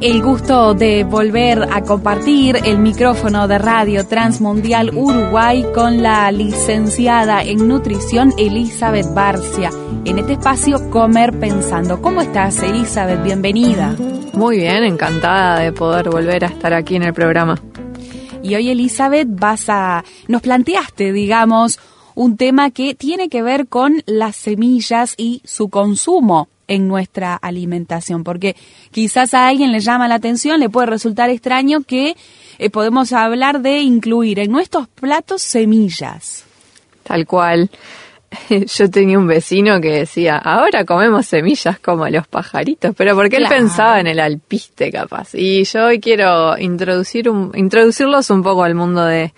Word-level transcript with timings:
El 0.00 0.22
gusto 0.22 0.74
de 0.74 1.02
volver 1.02 1.66
a 1.72 1.82
compartir 1.82 2.56
el 2.64 2.78
micrófono 2.78 3.48
de 3.48 3.58
Radio 3.58 4.06
Transmundial 4.06 4.96
Uruguay 4.96 5.64
con 5.74 6.02
la 6.02 6.30
licenciada 6.30 7.42
en 7.42 7.66
nutrición 7.66 8.32
Elizabeth 8.38 9.12
Barcia 9.12 9.70
en 10.04 10.20
este 10.20 10.34
espacio 10.34 10.88
Comer 10.90 11.38
Pensando. 11.40 12.00
¿Cómo 12.00 12.20
estás, 12.20 12.62
Elizabeth? 12.62 13.24
Bienvenida. 13.24 13.96
Muy 14.34 14.58
bien, 14.58 14.84
encantada 14.84 15.58
de 15.58 15.72
poder 15.72 16.10
volver 16.10 16.44
a 16.44 16.48
estar 16.48 16.72
aquí 16.72 16.94
en 16.94 17.02
el 17.02 17.12
programa. 17.12 17.56
Y 18.40 18.54
hoy, 18.54 18.70
Elizabeth, 18.70 19.26
vas 19.28 19.68
a 19.68 20.04
nos 20.28 20.42
planteaste, 20.42 21.12
digamos, 21.12 21.80
un 22.14 22.36
tema 22.36 22.70
que 22.70 22.94
tiene 22.94 23.28
que 23.28 23.42
ver 23.42 23.66
con 23.66 24.04
las 24.06 24.36
semillas 24.36 25.14
y 25.16 25.42
su 25.44 25.70
consumo 25.70 26.48
en 26.68 26.86
nuestra 26.86 27.34
alimentación, 27.34 28.22
porque 28.22 28.54
quizás 28.90 29.34
a 29.34 29.48
alguien 29.48 29.72
le 29.72 29.80
llama 29.80 30.06
la 30.06 30.16
atención, 30.16 30.60
le 30.60 30.68
puede 30.68 30.86
resultar 30.86 31.30
extraño 31.30 31.80
que 31.80 32.16
eh, 32.58 32.70
podemos 32.70 33.12
hablar 33.12 33.60
de 33.60 33.80
incluir 33.80 34.38
en 34.38 34.52
nuestros 34.52 34.86
platos 34.88 35.42
semillas. 35.42 36.44
Tal 37.02 37.26
cual. 37.26 37.70
Yo 38.48 38.90
tenía 38.90 39.18
un 39.18 39.26
vecino 39.26 39.80
que 39.80 39.90
decía, 39.90 40.36
ahora 40.36 40.84
comemos 40.84 41.26
semillas 41.26 41.78
como 41.78 42.06
los 42.08 42.26
pajaritos, 42.26 42.94
pero 42.94 43.14
porque 43.14 43.36
él 43.36 43.46
pensaba 43.48 44.00
en 44.00 44.06
el 44.06 44.20
alpiste 44.20 44.92
capaz. 44.92 45.34
Y 45.34 45.64
yo 45.64 45.86
hoy 45.86 45.98
quiero 45.98 46.58
introducir 46.58 47.30
un, 47.30 47.52
introducirlos 47.54 48.28
un 48.28 48.42
poco 48.42 48.64
al 48.64 48.74
mundo 48.74 49.04
de, 49.06 49.32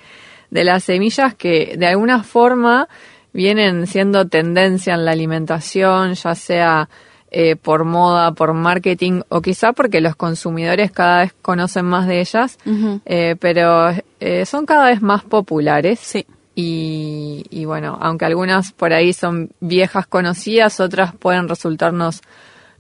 de 0.51 0.65
las 0.65 0.83
semillas 0.83 1.37
que 1.37 1.77
de 1.79 1.87
alguna 1.87 2.25
forma 2.25 2.89
vienen 3.33 3.87
siendo 3.87 4.27
tendencia 4.27 4.95
en 4.95 5.05
la 5.05 5.13
alimentación, 5.13 6.15
ya 6.15 6.35
sea 6.35 6.89
eh, 7.33 7.55
por 7.55 7.85
moda, 7.85 8.33
por 8.33 8.55
marketing 8.55 9.23
o 9.29 9.41
quizá 9.41 9.73
porque 9.73 10.01
los 10.01 10.17
consumidores 10.17 10.91
cada 10.91 11.21
vez 11.21 11.33
conocen 11.43 11.87
más 11.87 12.09
de 12.09 12.21
ellas, 12.21 12.59
eh, 13.07 13.37
pero 13.39 13.91
eh, 14.19 14.45
son 14.47 14.67
cada 14.67 14.87
vez 14.87 15.01
más 15.01 15.23
populares. 15.23 16.01
Sí. 16.01 16.27
Y, 16.57 17.45
y, 17.49 17.65
bueno, 17.65 17.97
aunque 18.03 18.25
algunas 18.25 18.73
por 18.73 18.93
ahí 18.93 19.13
son 19.13 19.51
viejas 19.61 20.07
conocidas, 20.07 20.81
otras 20.81 21.15
pueden 21.15 21.49
resultarnos 21.49 22.21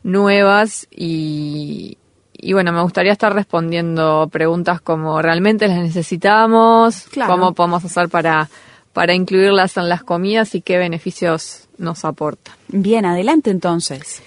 nuevas 0.02 0.88
y, 0.90 1.96
y 2.32 2.52
bueno, 2.52 2.72
me 2.72 2.82
gustaría 2.82 3.12
estar 3.12 3.32
respondiendo 3.32 4.28
preguntas 4.32 4.80
como 4.80 5.22
¿realmente 5.22 5.68
las 5.68 5.78
necesitamos? 5.78 7.06
¿Cómo 7.26 7.54
podemos 7.54 7.84
hacer 7.84 8.08
para, 8.08 8.50
para 8.92 9.14
incluirlas 9.14 9.76
en 9.76 9.88
las 9.88 10.02
comidas 10.02 10.54
y 10.54 10.62
qué 10.62 10.76
beneficios 10.76 11.68
nos 11.78 12.04
aporta? 12.04 12.56
Bien, 12.68 13.04
adelante 13.06 13.50
entonces. 13.50 14.22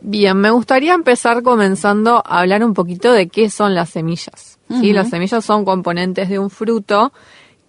Bien, 0.00 0.36
me 0.36 0.50
gustaría 0.50 0.94
empezar 0.94 1.42
comenzando 1.42 2.22
a 2.24 2.40
hablar 2.40 2.64
un 2.64 2.74
poquito 2.74 3.12
de 3.12 3.28
qué 3.28 3.50
son 3.50 3.74
las 3.74 3.90
semillas. 3.90 4.58
¿sí? 4.80 4.92
Las 4.92 5.10
semillas 5.10 5.44
son 5.44 5.64
componentes 5.64 6.28
de 6.28 6.38
un 6.38 6.50
fruto 6.50 7.12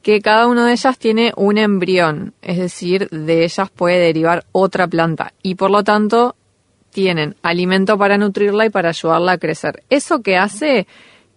que 0.02 0.22
cada 0.22 0.48
una 0.48 0.66
de 0.66 0.74
ellas 0.74 0.98
tiene 0.98 1.34
un 1.36 1.58
embrión, 1.58 2.34
es 2.42 2.58
decir, 2.58 3.10
de 3.10 3.44
ellas 3.44 3.70
puede 3.70 4.00
derivar 4.00 4.46
otra 4.52 4.88
planta 4.88 5.34
y 5.44 5.56
por 5.56 5.70
lo 5.70 5.84
tanto 5.84 6.36
tienen 6.92 7.36
alimento 7.44 7.98
para 7.98 8.18
nutrirla 8.18 8.66
y 8.66 8.70
para 8.70 8.90
ayudarla 8.90 9.34
a 9.34 9.38
crecer. 9.38 9.84
Eso 9.90 10.22
que 10.22 10.38
hace 10.38 10.88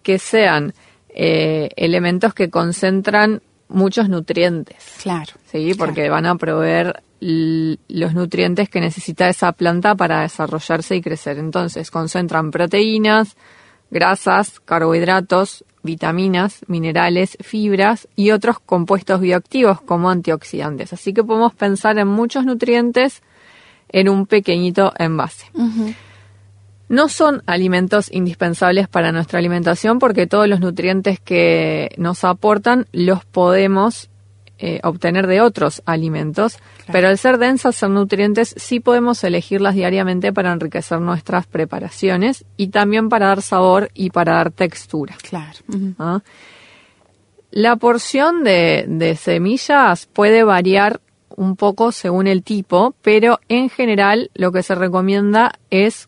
que 0.01 0.17
sean 0.17 0.73
eh, 1.09 1.69
elementos 1.75 2.33
que 2.33 2.49
concentran 2.49 3.41
muchos 3.67 4.09
nutrientes. 4.09 4.95
Claro. 5.01 5.33
Sí, 5.51 5.73
porque 5.77 6.09
van 6.09 6.25
a 6.25 6.35
proveer 6.35 7.01
los 7.19 8.13
nutrientes 8.13 8.69
que 8.69 8.81
necesita 8.81 9.29
esa 9.29 9.51
planta 9.53 9.95
para 9.95 10.21
desarrollarse 10.21 10.95
y 10.95 11.01
crecer. 11.01 11.37
Entonces, 11.37 11.89
concentran 11.89 12.51
proteínas, 12.51 13.35
grasas, 13.89 14.59
carbohidratos, 14.59 15.63
vitaminas, 15.81 16.61
minerales, 16.67 17.37
fibras 17.41 18.07
y 18.15 18.31
otros 18.31 18.59
compuestos 18.59 19.21
bioactivos 19.21 19.81
como 19.81 20.09
antioxidantes. 20.09 20.93
Así 20.93 21.13
que 21.13 21.23
podemos 21.23 21.53
pensar 21.53 21.97
en 21.97 22.07
muchos 22.07 22.45
nutrientes 22.45 23.21
en 23.89 24.09
un 24.09 24.25
pequeñito 24.25 24.93
envase. 24.97 25.45
No 26.87 27.09
son 27.09 27.41
alimentos 27.47 28.11
indispensables 28.11 28.87
para 28.87 29.11
nuestra 29.11 29.39
alimentación 29.39 29.99
porque 29.99 30.27
todos 30.27 30.47
los 30.47 30.59
nutrientes 30.59 31.19
que 31.19 31.89
nos 31.97 32.23
aportan 32.23 32.85
los 32.91 33.25
podemos 33.25 34.09
eh, 34.57 34.79
obtener 34.83 35.27
de 35.27 35.41
otros 35.41 35.81
alimentos, 35.85 36.59
pero 36.89 37.09
al 37.09 37.17
ser 37.17 37.39
densas 37.39 37.83
en 37.83 37.93
nutrientes 37.93 38.55
sí 38.57 38.79
podemos 38.79 39.21
elegirlas 39.25 39.75
diariamente 39.75 40.31
para 40.31 40.53
enriquecer 40.53 41.01
nuestras 41.01 41.45
preparaciones 41.45 42.45
y 42.55 42.67
también 42.67 43.09
para 43.09 43.27
dar 43.27 43.41
sabor 43.41 43.89
y 43.93 44.11
para 44.11 44.35
dar 44.35 44.51
textura. 44.51 45.17
Claro. 45.27 45.59
¿Ah? 45.99 46.21
La 47.51 47.75
porción 47.75 48.45
de, 48.45 48.85
de 48.87 49.17
semillas 49.17 50.05
puede 50.05 50.45
variar 50.45 51.01
un 51.35 51.57
poco 51.57 51.91
según 51.91 52.27
el 52.27 52.41
tipo, 52.41 52.95
pero 53.01 53.41
en 53.49 53.69
general 53.69 54.31
lo 54.35 54.53
que 54.53 54.63
se 54.63 54.75
recomienda 54.75 55.59
es 55.69 56.07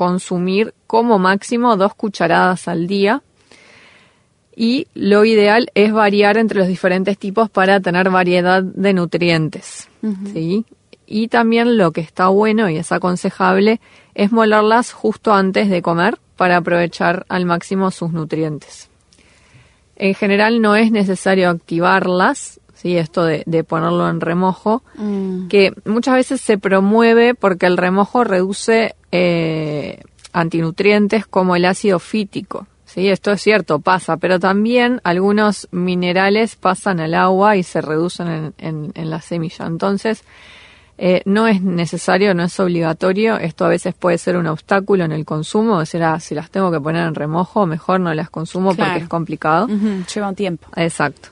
consumir 0.00 0.72
como 0.86 1.18
máximo 1.18 1.76
dos 1.76 1.92
cucharadas 1.94 2.68
al 2.68 2.86
día 2.86 3.22
y 4.56 4.86
lo 4.94 5.26
ideal 5.26 5.70
es 5.74 5.92
variar 5.92 6.38
entre 6.38 6.60
los 6.60 6.68
diferentes 6.68 7.18
tipos 7.18 7.50
para 7.50 7.80
tener 7.80 8.08
variedad 8.08 8.62
de 8.62 8.94
nutrientes. 8.94 9.90
¿sí? 10.32 10.64
Y 11.04 11.28
también 11.28 11.76
lo 11.76 11.92
que 11.92 12.00
está 12.00 12.28
bueno 12.28 12.70
y 12.70 12.78
es 12.78 12.92
aconsejable 12.92 13.78
es 14.14 14.32
molerlas 14.32 14.94
justo 14.94 15.34
antes 15.34 15.68
de 15.68 15.82
comer 15.82 16.18
para 16.34 16.56
aprovechar 16.56 17.26
al 17.28 17.44
máximo 17.44 17.90
sus 17.90 18.10
nutrientes. 18.10 18.88
En 19.96 20.14
general 20.14 20.62
no 20.62 20.76
es 20.76 20.90
necesario 20.92 21.50
activarlas, 21.50 22.58
¿sí? 22.80 22.96
esto 22.96 23.24
de, 23.24 23.64
ponerlo 23.64 24.08
en 24.08 24.20
remojo, 24.20 24.82
mm. 24.96 25.48
que 25.48 25.72
muchas 25.84 26.14
veces 26.14 26.40
se 26.40 26.58
promueve 26.58 27.34
porque 27.34 27.66
el 27.66 27.76
remojo 27.76 28.24
reduce 28.24 28.94
eh, 29.12 30.00
antinutrientes 30.32 31.26
como 31.26 31.56
el 31.56 31.64
ácido 31.64 31.98
fítico. 31.98 32.66
Sí, 32.86 33.08
esto 33.08 33.30
es 33.30 33.40
cierto, 33.40 33.78
pasa, 33.78 34.16
pero 34.16 34.40
también 34.40 35.00
algunos 35.04 35.68
minerales 35.70 36.56
pasan 36.56 36.98
al 36.98 37.14
agua 37.14 37.56
y 37.56 37.62
se 37.62 37.80
reducen 37.80 38.52
en, 38.58 38.92
en, 38.92 39.10
la 39.10 39.20
semilla. 39.20 39.64
Entonces, 39.66 40.24
eh, 40.98 41.22
no 41.24 41.46
es 41.46 41.62
necesario, 41.62 42.34
no 42.34 42.42
es 42.42 42.58
obligatorio. 42.58 43.36
Esto 43.36 43.64
a 43.64 43.68
veces 43.68 43.94
puede 43.94 44.18
ser 44.18 44.36
un 44.36 44.48
obstáculo 44.48 45.04
en 45.04 45.12
el 45.12 45.24
consumo. 45.24 45.76
O 45.76 45.86
sea, 45.86 46.18
si 46.18 46.34
las 46.34 46.50
tengo 46.50 46.72
que 46.72 46.80
poner 46.80 47.06
en 47.06 47.14
remojo, 47.14 47.64
mejor 47.64 48.00
no 48.00 48.12
las 48.12 48.28
consumo 48.28 48.74
porque 48.74 48.98
es 48.98 49.08
complicado. 49.08 49.68
Lleva 49.68 50.28
un 50.28 50.34
tiempo. 50.34 50.66
Exacto. 50.74 51.28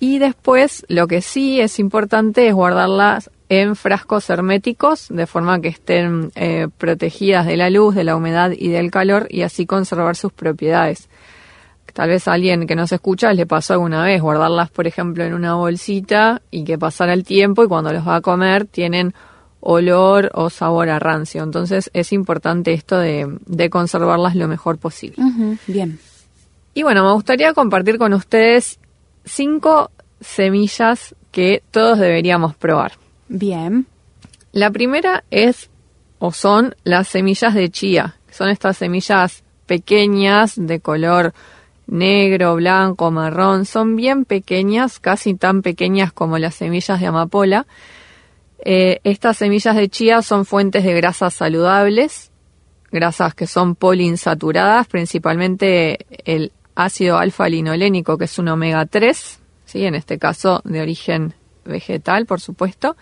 Y 0.00 0.18
después, 0.18 0.84
lo 0.88 1.08
que 1.08 1.22
sí 1.22 1.60
es 1.60 1.78
importante 1.78 2.48
es 2.48 2.54
guardarlas 2.54 3.30
en 3.48 3.76
frascos 3.76 4.28
herméticos, 4.30 5.08
de 5.08 5.26
forma 5.26 5.60
que 5.60 5.68
estén 5.68 6.30
eh, 6.34 6.68
protegidas 6.76 7.46
de 7.46 7.56
la 7.56 7.70
luz, 7.70 7.94
de 7.94 8.04
la 8.04 8.14
humedad 8.14 8.52
y 8.56 8.68
del 8.68 8.90
calor, 8.90 9.26
y 9.30 9.42
así 9.42 9.66
conservar 9.66 10.16
sus 10.16 10.32
propiedades. 10.32 11.08
Tal 11.94 12.10
vez 12.10 12.28
a 12.28 12.34
alguien 12.34 12.66
que 12.66 12.76
nos 12.76 12.92
escucha 12.92 13.32
le 13.32 13.46
pasó 13.46 13.72
alguna 13.72 14.04
vez 14.04 14.22
guardarlas, 14.22 14.70
por 14.70 14.86
ejemplo, 14.86 15.24
en 15.24 15.34
una 15.34 15.54
bolsita 15.54 16.42
y 16.50 16.62
que 16.62 16.78
pasara 16.78 17.12
el 17.12 17.24
tiempo 17.24 17.64
y 17.64 17.66
cuando 17.66 17.92
los 17.92 18.06
va 18.06 18.16
a 18.16 18.20
comer 18.20 18.66
tienen 18.66 19.14
olor 19.60 20.30
o 20.34 20.48
sabor 20.48 20.90
a 20.90 21.00
rancio. 21.00 21.42
Entonces 21.42 21.90
es 21.94 22.12
importante 22.12 22.72
esto 22.72 22.98
de, 22.98 23.26
de 23.46 23.70
conservarlas 23.70 24.36
lo 24.36 24.46
mejor 24.46 24.78
posible. 24.78 25.16
bien. 25.66 25.98
Y 26.72 26.84
bueno, 26.84 27.02
me 27.02 27.12
gustaría 27.12 27.52
compartir 27.52 27.98
con 27.98 28.12
ustedes 28.14 28.78
cinco 29.28 29.90
semillas 30.20 31.14
que 31.30 31.62
todos 31.70 31.98
deberíamos 31.98 32.56
probar. 32.56 32.92
Bien. 33.28 33.86
La 34.52 34.70
primera 34.70 35.24
es 35.30 35.70
o 36.18 36.32
son 36.32 36.74
las 36.84 37.08
semillas 37.08 37.54
de 37.54 37.70
chía. 37.70 38.16
Son 38.30 38.48
estas 38.48 38.76
semillas 38.76 39.44
pequeñas 39.66 40.54
de 40.56 40.80
color 40.80 41.34
negro, 41.86 42.56
blanco, 42.56 43.10
marrón. 43.10 43.64
Son 43.64 43.96
bien 43.96 44.24
pequeñas, 44.24 44.98
casi 44.98 45.34
tan 45.34 45.62
pequeñas 45.62 46.12
como 46.12 46.38
las 46.38 46.54
semillas 46.54 47.00
de 47.00 47.06
amapola. 47.06 47.66
Eh, 48.64 49.00
estas 49.04 49.36
semillas 49.36 49.76
de 49.76 49.88
chía 49.88 50.22
son 50.22 50.44
fuentes 50.44 50.84
de 50.84 50.94
grasas 50.94 51.34
saludables, 51.34 52.32
grasas 52.90 53.34
que 53.34 53.46
son 53.46 53.76
poliinsaturadas, 53.76 54.86
principalmente 54.88 56.06
el 56.24 56.52
ácido 56.78 57.18
alfa-linolénico, 57.18 58.16
que 58.16 58.26
es 58.26 58.38
un 58.38 58.48
omega 58.48 58.86
3, 58.86 59.40
¿sí? 59.64 59.84
en 59.84 59.96
este 59.96 60.16
caso 60.16 60.62
de 60.64 60.80
origen 60.80 61.34
vegetal, 61.64 62.24
por 62.24 62.40
supuesto. 62.40 62.96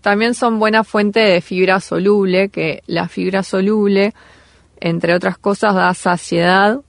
También 0.00 0.34
son 0.34 0.60
buena 0.60 0.84
fuente 0.84 1.18
de 1.18 1.40
fibra 1.40 1.80
soluble, 1.80 2.50
que 2.50 2.84
la 2.86 3.08
fibra 3.08 3.42
soluble, 3.42 4.14
entre 4.80 5.12
otras 5.12 5.38
cosas, 5.38 5.74
da 5.74 5.92
saciedad. 5.94 6.80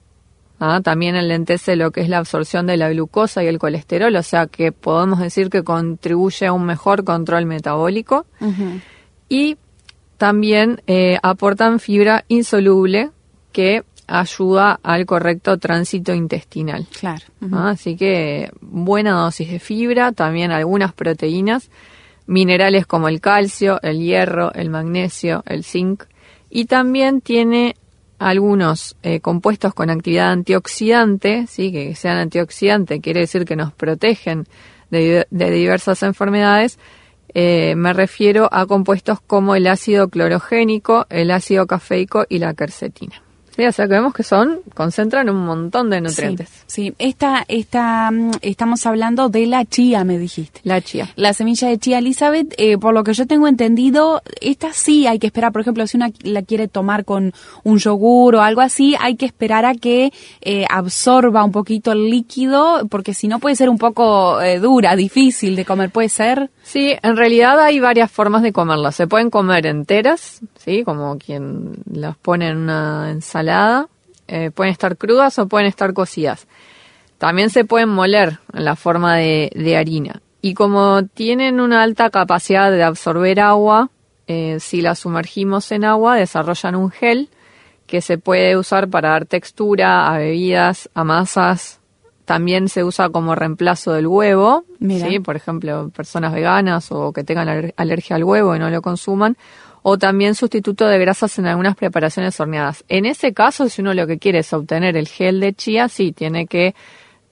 ¿ah? 0.60 0.80
También 0.84 1.16
enlentece 1.16 1.76
lo 1.76 1.90
que 1.90 2.02
es 2.02 2.10
la 2.10 2.20
absorción 2.20 2.68
de 2.68 2.78
la 2.78 2.92
glucosa 2.92 3.44
y 3.44 3.48
el 3.48 3.58
colesterol, 3.58 4.16
o 4.16 4.24
sea 4.24 4.46
que 4.46 4.72
podemos 4.72 5.20
decir 5.20 5.50
que 5.50 5.64
contribuye 5.64 6.46
a 6.46 6.54
un 6.54 6.66
mejor 6.66 7.04
control 7.04 7.48
metabólico. 7.48 8.28
Y 9.28 9.58
también 10.18 10.84
eh, 10.86 11.18
aportan 11.24 11.80
fibra 11.80 12.26
insoluble 12.28 13.10
que 13.52 13.84
ayuda 14.08 14.80
al 14.82 15.06
correcto 15.06 15.58
tránsito 15.58 16.14
intestinal. 16.14 16.88
Claro. 17.00 17.26
¿ah? 17.52 17.70
Así 17.72 17.96
que 17.96 18.50
buena 18.62 19.12
dosis 19.12 19.52
de 19.52 19.60
fibra, 19.60 20.14
también 20.14 20.52
algunas 20.52 20.94
proteínas 20.94 21.70
minerales 22.26 22.86
como 22.86 23.08
el 23.08 23.22
calcio, 23.22 23.80
el 23.82 24.00
hierro, 24.00 24.54
el 24.54 24.70
magnesio, 24.70 25.44
el 25.46 25.64
zinc 25.64 26.06
y 26.50 26.66
también 26.66 27.22
tiene 27.22 27.76
algunos 28.20 28.96
eh, 29.04 29.20
compuestos 29.20 29.74
con 29.74 29.90
actividad 29.90 30.32
antioxidante, 30.32 31.46
sí, 31.48 31.72
que 31.72 31.94
sean 31.96 32.18
antioxidantes 32.18 33.02
quiere 33.02 33.22
decir 33.22 33.46
que 33.46 33.56
nos 33.56 33.74
protegen 33.74 34.48
de, 34.90 35.28
diversas 35.30 36.02
enfermedades. 36.04 36.80
Eh, 37.34 37.76
me 37.76 37.94
refiero 37.94 38.50
a 38.52 38.66
compuestos 38.66 39.20
como 39.20 39.56
el 39.56 39.68
ácido 39.68 40.10
clorogénico, 40.10 41.06
el 41.10 41.30
ácido 41.30 41.68
cafeico 41.68 42.26
y 42.28 42.40
la 42.40 42.54
quercetina. 42.54 43.22
Sí, 43.58 43.66
o 43.66 43.72
sea 43.72 43.88
que 43.88 43.94
vemos 43.94 44.14
que 44.14 44.22
son, 44.22 44.60
concentran 44.76 45.32
un 45.32 45.44
montón 45.44 45.90
de 45.90 46.00
nutrientes. 46.00 46.48
Sí, 46.68 46.94
Esta, 47.00 47.44
esta, 47.48 48.12
mm, 48.12 48.34
estamos 48.44 48.86
hablando 48.86 49.30
de 49.30 49.48
la 49.48 49.66
chía, 49.66 50.04
me 50.04 50.20
dijiste. 50.20 50.60
La 50.64 50.80
chía. 50.80 51.10
La 51.16 51.34
semilla 51.34 51.68
de 51.68 51.80
chía, 51.80 51.98
Elizabeth, 51.98 52.54
eh, 52.60 52.78
por 52.78 52.94
lo 52.94 53.04
que 53.04 53.16
yo 53.16 53.26
tengo 53.26 53.48
entendido, 53.48 54.22
esta 54.42 54.74
sí 54.74 55.08
hay 55.08 55.18
que 55.18 55.26
esperar, 55.26 55.54
por 55.54 55.62
ejemplo, 55.62 55.88
si 55.88 55.98
una 55.98 56.12
la 56.22 56.44
quiere 56.44 56.68
tomar 56.68 57.04
con 57.04 57.34
un 57.64 57.80
yogur 57.80 58.36
o 58.36 58.42
algo 58.44 58.62
así, 58.62 58.96
hay 59.00 59.16
que 59.16 59.26
esperar 59.26 59.66
a 59.66 59.74
que 59.74 60.14
eh, 60.42 60.66
absorba 60.70 61.44
un 61.44 61.52
poquito 61.52 61.92
el 61.94 62.12
líquido, 62.12 62.86
porque 62.92 63.16
si 63.16 63.28
no 63.28 63.40
puede 63.40 63.56
ser 63.56 63.70
un 63.70 63.80
poco 63.80 64.40
eh, 64.40 64.60
dura, 64.60 64.96
difícil 64.96 65.56
de 65.56 65.66
comer, 65.66 65.90
puede 65.90 66.10
ser. 66.10 66.52
Sí, 66.62 66.94
en 67.02 67.18
realidad 67.18 67.60
hay 67.60 67.80
varias 67.80 68.12
formas 68.12 68.44
de 68.44 68.54
comerla. 68.54 68.92
Se 68.92 69.08
pueden 69.08 69.32
comer 69.32 69.66
enteras, 69.66 70.42
sí, 70.64 70.84
como 70.84 71.18
quien 71.18 71.72
las 71.92 72.18
pone 72.18 72.50
en 72.50 72.58
una 72.58 73.10
ensalada 73.10 73.47
eh, 74.28 74.52
pueden 74.52 74.72
estar 74.72 74.98
crudas 74.98 75.40
o 75.40 75.48
pueden 75.48 75.68
estar 75.68 75.94
cocidas. 75.94 76.48
También 77.18 77.50
se 77.50 77.66
pueden 77.66 77.90
moler 77.90 78.40
en 78.54 78.66
la 78.66 78.76
forma 78.76 79.16
de, 79.16 79.76
harina. 79.78 80.22
Y 80.42 80.54
como 80.54 81.04
tienen 81.04 81.60
una 81.60 81.82
alta 81.82 82.10
capacidad 82.10 82.72
de 82.72 82.84
absorber 82.84 83.40
agua, 83.40 83.90
eh, 84.28 84.58
si 84.60 84.82
las 84.82 85.00
sumergimos 85.00 85.72
en 85.72 85.84
agua 85.84 86.16
desarrollan 86.16 86.76
un 86.76 86.92
gel 86.92 87.30
que 87.88 88.02
se 88.02 88.18
puede 88.18 88.58
usar 88.58 88.90
para 88.90 89.10
dar 89.10 89.26
textura 89.26 90.14
a 90.14 90.18
bebidas, 90.18 90.90
a 90.94 91.04
masas. 91.04 91.80
También 92.26 92.68
se 92.68 92.84
usa 92.84 93.10
como 93.10 93.36
reemplazo 93.36 93.94
del 93.94 94.06
huevo, 94.06 94.66
¿sí? 94.82 95.20
por 95.20 95.38
ejemplo, 95.38 95.90
personas 95.96 96.34
veganas 96.34 96.92
o 96.92 97.14
que 97.14 97.24
tengan 97.24 97.72
alergia 97.78 98.18
al 98.18 98.26
huevo 98.26 98.54
y 98.54 98.60
no 98.60 98.70
lo 98.70 98.82
consuman 98.82 99.38
o 99.90 99.98
también 99.98 100.36
sustituto 100.36 100.86
de 100.86 101.00
grasas 101.00 101.40
en 101.40 101.46
algunas 101.46 101.78
preparaciones 101.78 102.38
horneadas. 102.42 102.84
En 102.90 103.06
ese 103.06 103.34
caso, 103.34 103.70
si 103.70 103.82
uno 103.82 103.94
lo 103.94 104.06
que 104.06 104.18
quiere 104.18 104.40
es 104.40 104.52
obtener 104.52 104.98
el 104.98 105.08
gel 105.08 105.40
de 105.40 105.54
chía, 105.54 105.88
sí, 105.88 106.12
tiene 106.12 106.46
que 106.46 106.76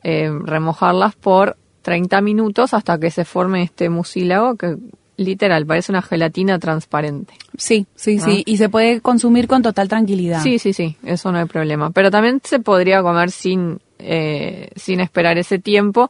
eh, 0.03 0.31
remojarlas 0.45 1.15
por 1.15 1.57
30 1.81 2.21
minutos 2.21 2.73
hasta 2.73 2.97
que 2.97 3.11
se 3.11 3.25
forme 3.25 3.61
este 3.61 3.89
mucílago 3.89 4.55
que 4.55 4.77
literal 5.17 5.65
parece 5.65 5.91
una 5.91 6.01
gelatina 6.01 6.57
transparente. 6.57 7.33
Sí, 7.57 7.87
sí, 7.93 8.19
sí, 8.19 8.41
y 8.45 8.55
se 8.55 8.69
puede 8.69 9.01
consumir 9.01 9.49
con 9.49 9.61
total 9.61 9.89
tranquilidad. 9.89 10.41
Sí, 10.41 10.57
sí, 10.57 10.71
sí, 10.71 10.95
eso 11.03 11.33
no 11.33 11.39
hay 11.39 11.45
problema. 11.47 11.91
Pero 11.91 12.09
también 12.09 12.39
se 12.41 12.59
podría 12.59 13.01
comer 13.01 13.31
sin, 13.31 13.79
eh, 13.99 14.69
sin 14.77 15.01
esperar 15.01 15.37
ese 15.37 15.59
tiempo. 15.59 16.09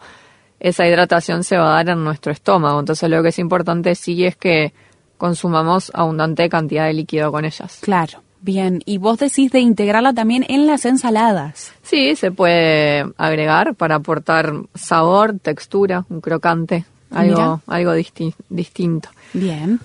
Esa 0.60 0.88
hidratación 0.88 1.44
se 1.44 1.58
va 1.58 1.72
a 1.72 1.84
dar 1.84 1.98
en 1.98 2.04
nuestro 2.04 2.32
estómago. 2.32 2.80
Entonces 2.80 3.10
lo 3.10 3.24
que 3.24 3.30
es 3.30 3.40
importante 3.40 3.96
sí 3.96 4.24
es 4.24 4.36
que 4.36 4.74
consumamos 5.18 5.92
abundante 5.94 6.50
cantidad 6.50 6.86
de 6.86 6.94
líquido 6.94 7.32
con 7.32 7.46
ellas. 7.46 7.80
Claro. 7.82 8.22
Bien, 8.42 8.84
y 8.86 9.00
vos 9.00 9.18
decís 9.18 9.52
de 9.52 9.60
integrarla 9.60 10.14
también 10.14 10.46
en 10.48 10.68
las 10.68 10.86
ensaladas. 10.86 11.74
Sí, 11.82 12.16
se 12.16 12.30
puede 12.30 13.04
agregar 13.18 13.74
para 13.74 13.96
aportar 13.96 14.54
sabor, 14.76 15.40
textura, 15.42 16.06
un 16.10 16.22
crocante, 16.22 16.86
algo, 17.10 17.62
algo 17.66 17.94
distinto. 18.50 19.10
Bien. 19.34 19.80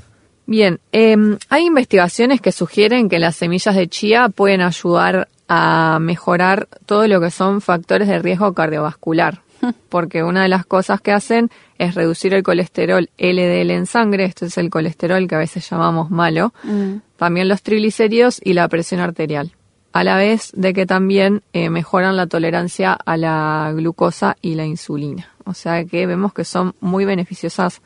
Bien, 0.45 0.81
em, 0.93 1.39
hay 1.49 1.67
investigaciones 1.67 2.41
que 2.41 2.53
sugieren 2.53 3.09
que 3.09 3.19
las 3.19 3.37
semillas 3.37 3.77
de 3.77 3.89
chía 3.89 4.29
pueden 4.29 4.61
ayudar 4.61 5.29
a 5.49 5.99
mejorar 6.01 6.69
todo 6.87 7.07
lo 7.09 7.21
que 7.21 7.31
son 7.31 7.61
factores 7.61 8.09
de 8.09 8.19
riesgo 8.19 8.53
cardiovascular, 8.53 9.41
porque 9.89 10.23
una 10.23 10.43
de 10.43 10.49
las 10.49 10.67
cosas 10.67 11.01
que 11.01 11.13
hacen 11.13 11.51
es 11.81 11.95
reducir 11.95 12.35
el 12.35 12.43
colesterol 12.43 13.09
LDL 13.17 13.71
en 13.71 13.87
sangre, 13.87 14.25
esto 14.25 14.45
es 14.45 14.59
el 14.59 14.69
colesterol 14.69 15.27
que 15.27 15.35
a 15.35 15.39
veces 15.39 15.69
llamamos 15.69 16.11
malo, 16.11 16.53
mm. 16.63 16.97
también 17.17 17.49
los 17.49 17.63
triglicéridos 17.63 18.39
y 18.45 18.53
la 18.53 18.69
presión 18.69 19.01
arterial, 19.01 19.53
a 19.95 20.05
la 20.05 20.19
vez 20.19 20.53
de 20.55 20.75
que 20.75 20.85
también 20.85 21.43
eh, 21.55 21.71
mejoran 21.71 22.19
la 22.19 22.27
tolerancia 22.27 22.93
a 22.93 23.17
la 23.17 23.73
glucosa 23.75 24.37
y 24.43 24.57
la 24.57 24.67
insulina. 24.67 25.31
O 25.47 25.55
sea 25.55 25.83
que 25.87 26.07
vemos 26.07 26.35
que 26.35 26.45
son 26.45 26.75
muy 26.81 27.07
beneficiosas 27.07 27.81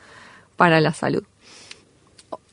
para 0.57 0.81
la 0.81 0.91
salud. 0.91 1.23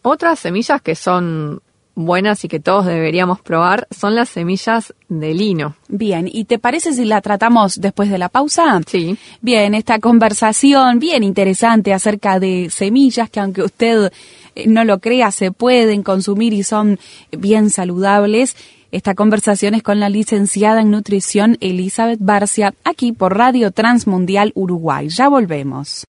Otras 0.03 0.39
semillas 0.39 0.81
que 0.81 0.95
son 0.95 1.61
buenas 1.95 2.45
y 2.45 2.49
que 2.49 2.61
todos 2.61 2.87
deberíamos 2.87 3.41
probar 3.41 3.87
son 3.91 4.15
las 4.15 4.29
semillas 4.31 4.95
de 5.09 5.35
lino. 5.35 5.77
Bien, 5.89 6.29
¿y 6.31 6.45
te 6.45 6.59
parece 6.59 6.93
si 6.93 7.05
la 7.05 7.21
tratamos 7.21 7.81
después 7.81 8.11
de 8.11 8.19
la 8.19 8.29
pausa? 8.29 8.81
Sí. 8.87 9.17
Bien, 9.41 9.75
esta 9.75 9.99
conversación 9.99 10.99
bien 10.99 11.23
interesante 11.23 11.93
acerca 11.93 12.41
de 12.41 12.69
semillas 12.71 13.31
que 13.31 13.41
aunque 13.41 13.63
usted 13.63 14.13
eh, 14.55 14.67
no 14.67 14.85
lo 14.85 15.01
crea, 15.01 15.31
se 15.31 15.53
pueden 15.53 16.03
consumir 16.03 16.53
y 16.53 16.63
son 16.63 16.99
bien 17.31 17.71
saludables. 17.71 18.57
Esta 18.91 19.15
conversación 19.15 19.75
es 19.75 19.83
con 19.83 20.01
la 20.01 20.11
licenciada 20.11 20.83
en 20.83 20.91
nutrición 20.91 21.57
Elizabeth 21.61 22.19
Barcia, 22.21 22.75
aquí 22.85 23.13
por 23.13 23.37
Radio 23.37 23.71
Transmundial 23.71 24.53
Uruguay. 24.55 25.09
Ya 25.09 25.29
volvemos. 25.29 26.05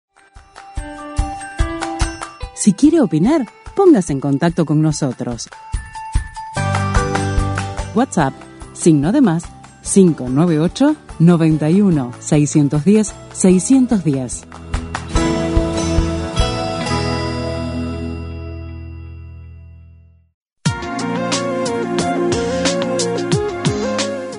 Si 2.55 2.73
quiere 2.73 2.99
opinar, 3.01 3.47
póngase 3.75 4.13
en 4.13 4.19
contacto 4.19 4.65
con 4.65 4.81
nosotros 4.81 5.49
WhatsApp, 7.95 8.33
signo 8.73 9.11
de 9.11 9.21
más, 9.21 9.45
598 9.83 10.95
91 11.19 12.13
610 12.19 13.13
610. 13.33 14.47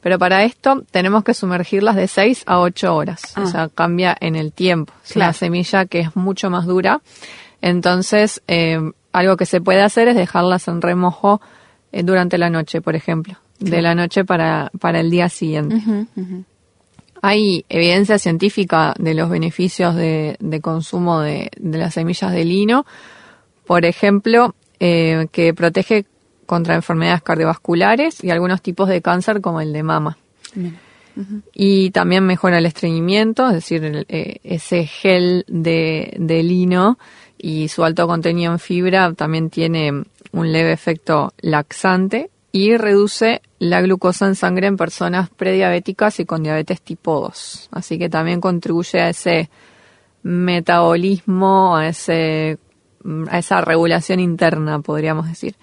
Pero 0.00 0.18
para 0.18 0.44
esto 0.44 0.84
tenemos 0.90 1.22
que 1.22 1.34
sumergirlas 1.34 1.96
de 1.96 2.08
6 2.08 2.44
a 2.46 2.60
8 2.60 2.94
horas. 2.96 3.20
O 3.36 3.42
Ah. 3.42 3.46
sea, 3.46 3.68
cambia 3.68 4.16
en 4.20 4.36
el 4.36 4.52
tiempo. 4.54 4.94
Es 5.04 5.12
Claro. 5.12 5.34
semilla 5.34 5.84
que 5.84 6.00
es 6.00 6.16
mucho 6.16 6.48
más 6.48 6.64
dura. 6.64 7.02
Entonces, 7.60 8.40
eh, 8.48 8.80
algo 9.12 9.36
que 9.36 9.44
se 9.44 9.60
puede 9.60 9.82
hacer 9.82 10.08
es 10.08 10.16
dejarlas 10.16 10.66
en 10.68 10.80
remojo 10.80 11.42
eh, 11.92 12.02
durante 12.02 12.38
la 12.38 12.48
noche, 12.48 12.80
por 12.80 12.94
ejemplo. 12.96 13.34
De 13.60 13.82
la 13.82 13.94
noche 13.94 14.24
para, 14.24 14.70
para 14.80 15.00
el 15.00 15.10
día 15.10 15.28
siguiente. 15.28 15.76
Hay 17.22 17.64
evidencia 17.68 18.18
científica 18.18 18.94
de 18.98 19.14
los 19.14 19.28
beneficios 19.28 19.94
de, 19.94 20.36
de 20.40 20.60
consumo 20.60 21.20
de, 21.20 21.50
de 21.58 21.78
las 21.78 21.94
semillas 21.94 22.32
de 22.32 22.44
lino. 22.44 22.86
Por 23.66 23.84
ejemplo, 23.84 24.54
eh, 24.80 25.26
que 25.32 25.52
protege 25.54 26.04
contra 26.46 26.74
enfermedades 26.74 27.22
cardiovasculares 27.22 28.22
y 28.24 28.30
algunos 28.30 28.62
tipos 28.62 28.88
de 28.88 29.02
cáncer 29.02 29.40
como 29.40 29.60
el 29.60 29.72
de 29.72 29.82
mama. 29.82 30.16
Y 31.52 31.90
también 31.90 32.24
mejora 32.24 32.58
el 32.58 32.66
estreñimiento, 32.66 33.48
es 33.48 33.54
decir, 33.54 33.84
el- 33.84 34.06
eh, 34.08 34.36
ese 34.44 34.86
gel 34.86 35.44
de, 35.48 36.14
de 36.18 36.42
lino 36.44 36.98
y 37.36 37.68
su 37.68 37.84
alto 37.84 38.06
contenido 38.06 38.52
en 38.52 38.58
fibra 38.60 39.12
también 39.14 39.50
tiene 39.50 39.90
un 40.32 40.52
leve 40.52 40.72
efecto 40.72 41.32
laxante 41.40 42.30
y 42.52 42.76
reduce 42.76 43.42
la 43.58 43.80
glucosa 43.82 44.26
en 44.26 44.34
sangre 44.34 44.66
en 44.66 44.76
personas 44.76 45.28
prediabéticas 45.30 46.20
y 46.20 46.24
con 46.24 46.42
diabetes 46.42 46.80
tipo 46.80 47.20
2. 47.20 47.68
Así 47.72 47.98
que 47.98 48.08
también 48.08 48.40
contribuye 48.40 49.00
a 49.00 49.10
ese 49.10 49.50
metabolismo, 50.22 51.76
a, 51.76 51.88
ese, 51.88 52.58
a 53.28 53.38
esa 53.38 53.60
regulación 53.60 54.20
interna, 54.20 54.80
podríamos 54.80 55.28
decir. 55.28 55.54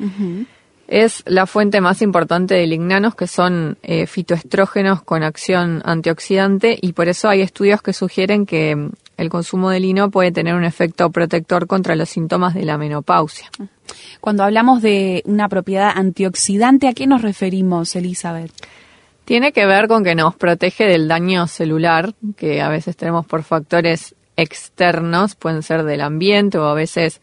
Es 0.88 1.24
la 1.26 1.48
fuente 1.48 1.82
más 1.82 2.02
importante 2.02 2.54
de 2.54 2.68
lignanos, 2.68 3.16
que 3.16 3.28
son 3.28 3.78
eh, 3.82 4.06
fitoestrógenos 4.06 5.02
con 5.02 5.24
acción 5.24 5.82
antioxidante, 5.84 6.78
y 6.80 6.94
por 6.94 7.08
eso 7.08 7.28
hay 7.28 7.42
estudios 7.42 7.82
que 7.82 7.94
sugieren 7.94 8.46
que 8.46 8.92
el 9.18 9.30
consumo 9.30 9.70
de 9.70 9.80
lino 9.80 10.10
puede 10.10 10.32
tener 10.32 10.56
un 10.56 10.64
efecto 10.64 11.10
protector 11.10 11.68
contra 11.68 11.96
los 11.96 12.10
síntomas 12.10 12.54
de 12.54 12.66
la 12.66 12.78
menopausia. 12.78 13.50
Cuando 14.20 14.44
hablamos 14.44 14.82
de 14.82 15.22
una 15.26 15.48
propiedad 15.48 15.92
antioxidante, 15.96 16.88
¿a 16.88 16.94
qué 16.94 17.08
nos 17.08 17.22
referimos, 17.22 17.96
Elizabeth? 17.96 18.52
Tiene 19.26 19.52
que 19.52 19.66
ver 19.66 19.88
con 19.88 20.04
que 20.04 20.16
nos 20.16 20.36
protege 20.36 20.86
del 20.86 21.08
daño 21.08 21.48
celular, 21.48 22.14
que 22.36 22.62
a 22.62 22.70
veces 22.70 22.96
tenemos 22.96 23.26
por 23.26 23.44
factores 23.44 24.16
externos, 24.36 25.36
pueden 25.36 25.64
ser 25.64 25.84
del 25.84 26.02
ambiente 26.02 26.58
o 26.58 26.66
a 26.66 26.74
veces 26.74 27.22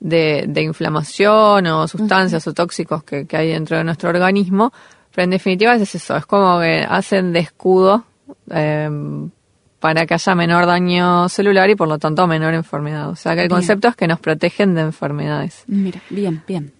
de, 0.00 0.44
de 0.46 0.62
inflamación 0.62 1.66
o 1.66 1.88
sustancias 1.88 2.46
o 2.46 2.52
tóxicos 2.52 3.02
que, 3.04 3.26
que 3.26 3.36
hay 3.36 3.50
dentro 3.50 3.76
de 3.76 3.84
nuestro 3.84 4.10
organismo. 4.10 4.72
Pero 5.14 5.24
en 5.24 5.30
definitiva 5.30 5.74
es 5.74 5.94
eso, 5.94 6.16
es 6.16 6.26
como 6.26 6.60
que 6.60 6.84
hacen 6.88 7.32
de 7.32 7.40
escudo 7.40 8.04
eh, 8.50 8.88
para 9.80 10.06
que 10.06 10.14
haya 10.14 10.34
menor 10.34 10.66
daño 10.66 11.28
celular 11.28 11.70
y 11.70 11.76
por 11.76 11.88
lo 11.88 11.98
tanto 11.98 12.26
menor 12.26 12.54
enfermedad. 12.54 13.08
O 13.08 13.16
sea 13.16 13.34
que 13.34 13.42
el 13.42 13.48
Bien. 13.48 13.58
concepto 13.58 13.88
es 13.88 13.96
que 13.96 14.06
nos 14.06 14.20
protegen 14.20 14.74
de 14.74 14.82
enfermedades. 14.82 15.64
Mira, 15.66 16.00
bien, 16.10 16.42
bien. 16.46 16.72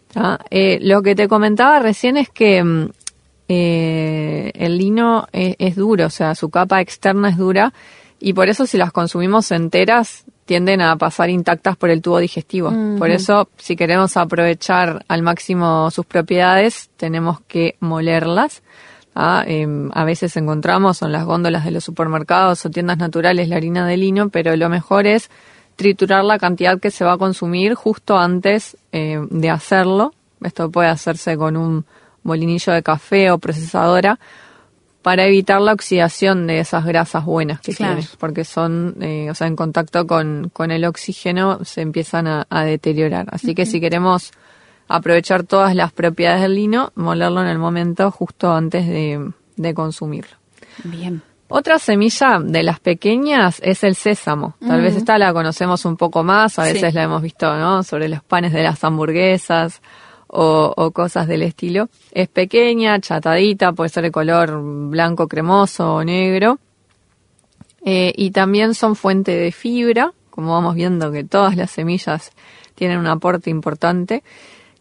Eh, 0.51 0.79
lo 0.83 1.03
que 1.03 1.15
te 1.15 1.29
comentaba 1.29 1.79
recién 1.79 2.17
es 2.17 2.29
que 2.29 2.63
mm, 2.65 2.91
eh, 3.49 4.51
el 4.55 4.79
lino 4.79 5.29
es, 5.33 5.55
es 5.59 5.77
duro, 5.77 6.07
o 6.07 6.11
sea, 6.11 6.35
su 6.35 6.51
capa 6.51 6.81
externa 6.81 7.29
es 7.29 7.37
dura 7.37 7.73
y 8.21 8.33
por 8.33 8.49
eso 8.49 8.67
si 8.67 8.79
las 8.79 8.93
consumimos 8.93 9.51
enteras 9.53 10.25
tienden 10.49 10.81
a 10.81 10.97
pasar 10.97 11.29
intactas 11.29 11.77
por 11.77 11.91
el 11.91 12.01
tubo 12.01 12.19
digestivo. 12.19 12.73
Por 12.99 13.11
eso, 13.11 13.51
si 13.59 13.77
queremos 13.77 14.17
aprovechar 14.17 15.05
al 15.07 15.23
máximo 15.23 15.91
sus 15.91 16.07
propiedades, 16.07 16.89
tenemos 16.97 17.41
que 17.43 17.77
molerlas. 17.81 18.63
¿Tá? 19.19 19.43
Em, 19.45 19.91
a 19.95 20.05
veces 20.05 20.37
encontramos 20.37 21.03
en 21.03 21.11
las 21.11 21.25
góndolas 21.25 21.65
de 21.65 21.73
los 21.73 21.83
supermercados 21.83 22.65
o 22.65 22.71
tiendas 22.71 22.99
naturales 22.99 23.49
la 23.49 23.57
harina 23.57 23.85
de 23.85 23.97
lino, 23.97 24.29
pero 24.29 24.55
lo 24.55 24.69
mejor 24.69 25.09
es 25.09 25.29
triturar 25.75 26.25
la 26.25 26.39
cantidad 26.39 26.79
que 26.79 26.93
se 26.93 27.05
va 27.05 27.15
a 27.15 27.19
consumir 27.19 27.75
justo 27.75 28.17
antes 28.17 28.77
eh, 28.93 29.19
de 29.31 29.51
hacerlo. 29.51 30.13
Esto 30.41 30.71
puede 30.71 30.89
hacerse 30.89 31.37
con 31.37 31.57
un 31.57 31.85
molinillo 32.23 32.73
de 32.73 32.85
café 32.85 33.33
o 33.33 33.39
procesadora 33.39 34.21
para 35.03 35.25
evitar 35.27 35.61
la 35.63 35.73
oxidación 35.73 36.47
de 36.47 36.61
esas 36.61 36.85
grasas 36.85 37.25
buenas 37.25 37.61
que 37.61 37.73
Claro. 37.75 37.95
tiene, 37.97 38.09
porque 38.19 38.45
son, 38.45 38.97
eh, 39.01 39.29
o 39.31 39.35
sea, 39.35 39.49
en 39.49 39.57
contacto 39.57 40.07
con, 40.07 40.49
con 40.53 40.71
el 40.71 40.85
oxígeno 40.85 41.65
se 41.65 41.81
empiezan 41.81 42.29
a, 42.29 42.47
a 42.51 42.63
deteriorar. 42.63 43.27
Así 43.33 43.55
que 43.57 43.67
si 43.67 43.81
queremos 43.81 44.31
aprovechar 44.89 45.45
todas 45.45 45.75
las 45.75 45.93
propiedades 45.93 46.43
del 46.43 46.55
lino, 46.55 46.93
molerlo 46.97 47.41
en 47.43 47.49
el 47.49 47.59
momento 47.59 48.11
justo 48.11 48.53
antes 48.53 48.87
de, 48.89 49.31
de 49.57 49.75
consumirlo. 49.75 50.37
Bien. 50.85 51.23
Otra 51.51 51.79
semilla 51.79 52.41
de 52.41 52.63
las 52.63 52.79
pequeñas 52.79 53.61
es 53.65 53.83
el 53.83 53.95
sésamo. 53.95 54.57
Tal 54.67 54.83
vez 54.83 54.97
esta 54.97 55.17
la 55.17 55.33
conocemos 55.33 55.85
un 55.87 55.97
poco 55.97 56.23
más, 56.23 56.59
a 56.59 56.67
Sí. 56.67 56.75
veces 56.75 56.93
la 56.93 57.05
hemos 57.05 57.23
visto, 57.23 57.57
¿no? 57.57 57.83
Sobre 57.83 58.09
los 58.09 58.23
panes 58.23 58.53
de 58.53 58.63
las 58.63 58.85
hamburguesas 58.85 59.81
o, 60.27 60.75
o 60.77 60.91
cosas 60.91 61.27
del 61.27 61.43
estilo. 61.43 61.89
Es 62.13 62.29
pequeña, 62.29 63.01
chatadita, 63.01 63.73
puede 63.73 63.89
ser 63.89 64.03
de 64.03 64.11
color 64.11 64.61
blanco 64.91 65.27
cremoso 65.27 65.95
o 65.95 66.05
negro. 66.05 66.59
Eh, 67.85 68.13
y 68.17 68.31
también 68.33 68.75
son 68.75 68.95
fuente 68.95 69.33
de 69.35 69.51
fibra, 69.53 70.13
como 70.29 70.53
vamos 70.53 70.75
viendo 70.75 71.11
que 71.13 71.25
todas 71.25 71.57
las 71.57 71.71
semillas 71.71 72.31
tienen 72.75 72.99
un 72.99 73.07
aporte 73.07 73.49
importante. 73.49 74.23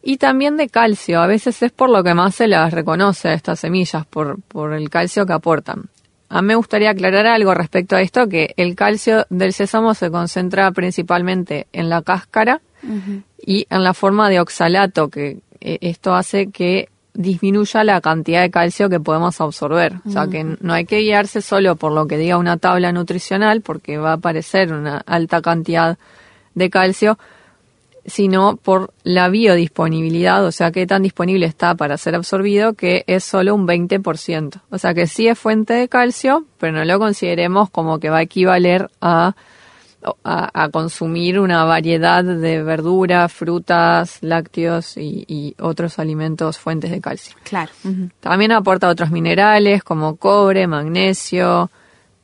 Y 0.07 0.19
también 0.19 0.55
de 0.55 0.69
calcio, 0.69 1.19
a 1.19 1.27
veces 1.27 1.61
es 1.61 1.73
por 1.73 1.89
lo 1.89 2.01
que 2.01 2.13
más 2.13 2.33
se 2.33 2.47
las 2.47 2.71
reconoce 2.71 3.27
a 3.27 3.33
estas 3.33 3.59
semillas, 3.59 4.05
por, 4.05 4.39
por 4.41 4.71
el 4.71 4.89
calcio 4.89 5.25
que 5.25 5.33
aportan. 5.33 5.89
A 6.29 6.41
mí 6.41 6.47
me 6.47 6.55
gustaría 6.55 6.91
aclarar 6.91 7.27
algo 7.27 7.53
respecto 7.53 7.97
a 7.97 8.01
esto, 8.01 8.29
que 8.29 8.53
el 8.55 8.73
calcio 8.73 9.25
del 9.29 9.51
sésamo 9.51 9.93
se 9.95 10.09
concentra 10.09 10.71
principalmente 10.71 11.67
en 11.73 11.89
la 11.89 12.03
cáscara 12.03 12.61
y 13.37 13.67
en 13.69 13.83
la 13.83 13.93
forma 13.93 14.29
de 14.29 14.39
oxalato, 14.39 15.09
que 15.09 15.39
eh, 15.59 15.77
esto 15.81 16.15
hace 16.15 16.51
que 16.51 16.87
disminuya 17.13 17.83
la 17.83 17.99
cantidad 17.99 18.43
de 18.43 18.49
calcio 18.49 18.87
que 18.87 19.01
podemos 19.01 19.41
absorber. 19.41 19.95
O 20.05 20.09
sea, 20.09 20.27
que 20.27 20.45
no 20.61 20.73
hay 20.73 20.85
que 20.85 20.99
guiarse 20.99 21.41
solo 21.41 21.75
por 21.75 21.91
lo 21.91 22.07
que 22.07 22.17
diga 22.17 22.37
una 22.37 22.55
tabla 22.55 22.93
nutricional, 22.93 23.59
porque 23.59 23.97
va 23.97 24.11
a 24.11 24.13
aparecer 24.13 24.71
una 24.71 24.99
alta 25.05 25.41
cantidad 25.41 25.97
de 26.55 26.69
calcio, 26.69 27.19
sino 28.07 28.55
por 28.55 28.93
la 29.03 29.27
biodisponibilidad, 29.27 30.43
o 30.45 30.51
sea, 30.53 30.71
qué 30.71 30.87
tan 30.87 31.03
disponible 31.03 31.45
está 31.45 31.75
para 31.75 31.97
ser 31.97 32.15
absorbido, 32.15 32.73
que 32.73 33.03
es 33.05 33.25
solo 33.25 33.53
un 33.53 33.67
20%. 33.67 34.61
O 34.69 34.77
sea, 34.77 34.93
que 34.93 35.07
sí 35.07 35.27
es 35.27 35.37
fuente 35.37 35.73
de 35.73 35.89
calcio, 35.89 36.45
pero 36.57 36.71
no 36.71 36.85
lo 36.85 36.99
consideremos 36.99 37.69
como 37.69 37.99
que 37.99 38.09
va 38.09 38.19
a 38.19 38.21
equivaler 38.21 38.89
a, 39.01 39.35
a, 40.23 40.63
a 40.63 40.69
consumir 40.69 41.37
una 41.37 41.65
variedad 41.65 42.23
de 42.23 42.63
verduras, 42.63 43.31
frutas, 43.31 44.19
lácteos 44.21 44.95
y, 44.95 45.25
y 45.27 45.55
otros 45.59 45.99
alimentos 45.99 46.57
fuentes 46.57 46.91
de 46.91 47.01
calcio. 47.01 47.35
Claro. 47.43 47.73
También 48.21 48.53
aporta 48.53 48.87
otros 48.87 49.11
minerales 49.11 49.83
como 49.83 50.15
cobre, 50.15 50.65
magnesio, 50.65 51.69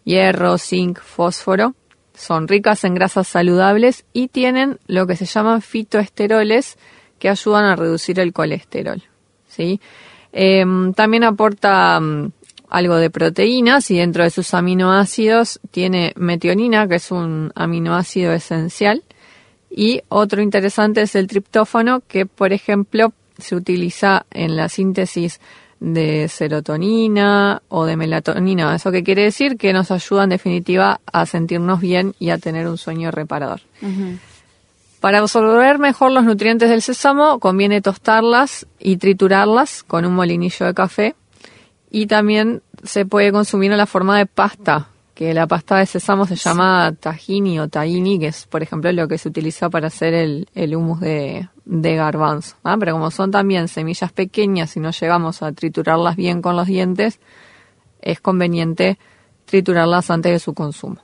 hierro, 0.05 0.57
zinc, 0.57 0.99
fósforo. 0.99 1.75
Son 2.13 2.47
ricas 2.47 2.83
en 2.83 2.93
grasas 2.93 3.27
saludables 3.27 4.05
y 4.13 4.27
tienen 4.27 4.79
lo 4.87 5.07
que 5.07 5.15
se 5.15 5.25
llaman 5.25 5.61
fitoesteroles 5.61 6.77
que 7.19 7.29
ayudan 7.29 7.65
a 7.65 7.75
reducir 7.75 8.19
el 8.19 8.33
colesterol. 8.33 9.01
¿sí? 9.47 9.79
Em, 10.31 10.93
también 10.93 11.23
aporta 11.23 11.99
mm, 11.99 12.31
algo 12.69 12.95
de 12.95 13.09
proteínas 13.09 13.89
y 13.91 13.97
dentro 13.97 14.23
de 14.23 14.29
sus 14.29 14.53
aminoácidos 14.53 15.59
tiene 15.71 16.13
metionina, 16.15 16.87
que 16.87 16.95
es 16.95 17.11
un 17.11 17.51
aminoácido 17.55 18.33
esencial. 18.33 19.03
Y 19.69 20.01
otro 20.09 20.41
interesante 20.41 21.01
es 21.01 21.15
el 21.15 21.27
triptófano, 21.27 22.01
que 22.07 22.25
por 22.25 22.53
ejemplo 22.53 23.13
se 23.37 23.55
utiliza 23.55 24.25
en 24.31 24.55
la 24.55 24.69
síntesis 24.69 25.39
de 25.83 26.29
serotonina 26.29 27.61
o 27.67 27.85
de 27.85 27.97
melatonina. 27.97 28.73
¿Eso 28.73 28.89
qué 28.89 29.03
quiere 29.03 29.23
decir? 29.23 29.57
Que 29.57 29.73
nos 29.73 29.91
ayuda 29.91 30.23
en 30.23 30.29
definitiva 30.29 31.01
a 31.11 31.25
sentirnos 31.25 31.81
bien 31.81 32.15
y 32.19 32.29
a 32.29 32.37
tener 32.37 32.67
un 32.67 32.77
sueño 32.77 33.11
reparador. 33.11 33.59
Para 35.01 35.19
absorber 35.19 35.79
mejor 35.79 36.13
los 36.13 36.23
nutrientes 36.23 36.69
del 36.69 36.81
sésamo 36.81 37.37
conviene 37.39 37.81
tostarlas 37.81 38.65
y 38.79 38.95
triturarlas 38.95 39.83
con 39.83 40.05
un 40.05 40.13
molinillo 40.13 40.65
de 40.65 40.73
café 40.73 41.15
y 41.91 42.07
también 42.07 42.61
se 42.83 43.05
puede 43.05 43.33
consumir 43.33 43.73
en 43.73 43.77
la 43.77 43.85
forma 43.85 44.17
de 44.17 44.25
pasta, 44.25 44.87
que 45.13 45.33
la 45.33 45.47
pasta 45.47 45.77
de 45.77 45.85
sésamo 45.85 46.25
se 46.25 46.35
llama 46.35 46.93
tahini 46.99 47.59
o 47.59 47.67
tahini, 47.67 48.19
que 48.19 48.27
es 48.27 48.47
por 48.47 48.63
ejemplo 48.63 48.91
lo 48.91 49.07
que 49.07 49.17
se 49.17 49.29
utiliza 49.29 49.69
para 49.69 49.87
hacer 49.87 50.13
el, 50.13 50.47
el 50.55 50.75
humus 50.75 50.99
de, 50.99 51.49
de 51.65 51.95
garbanzo. 51.95 52.55
¿ah? 52.63 52.75
Pero 52.79 52.93
como 52.93 53.11
son 53.11 53.31
también 53.31 53.67
semillas 53.67 54.11
pequeñas 54.11 54.75
y 54.75 54.79
no 54.79 54.91
llegamos 54.91 55.43
a 55.43 55.51
triturarlas 55.51 56.15
bien 56.15 56.41
con 56.41 56.55
los 56.55 56.67
dientes, 56.67 57.19
es 58.01 58.19
conveniente 58.19 58.97
triturarlas 59.45 60.09
antes 60.09 60.31
de 60.31 60.39
su 60.39 60.53
consumo. 60.53 60.97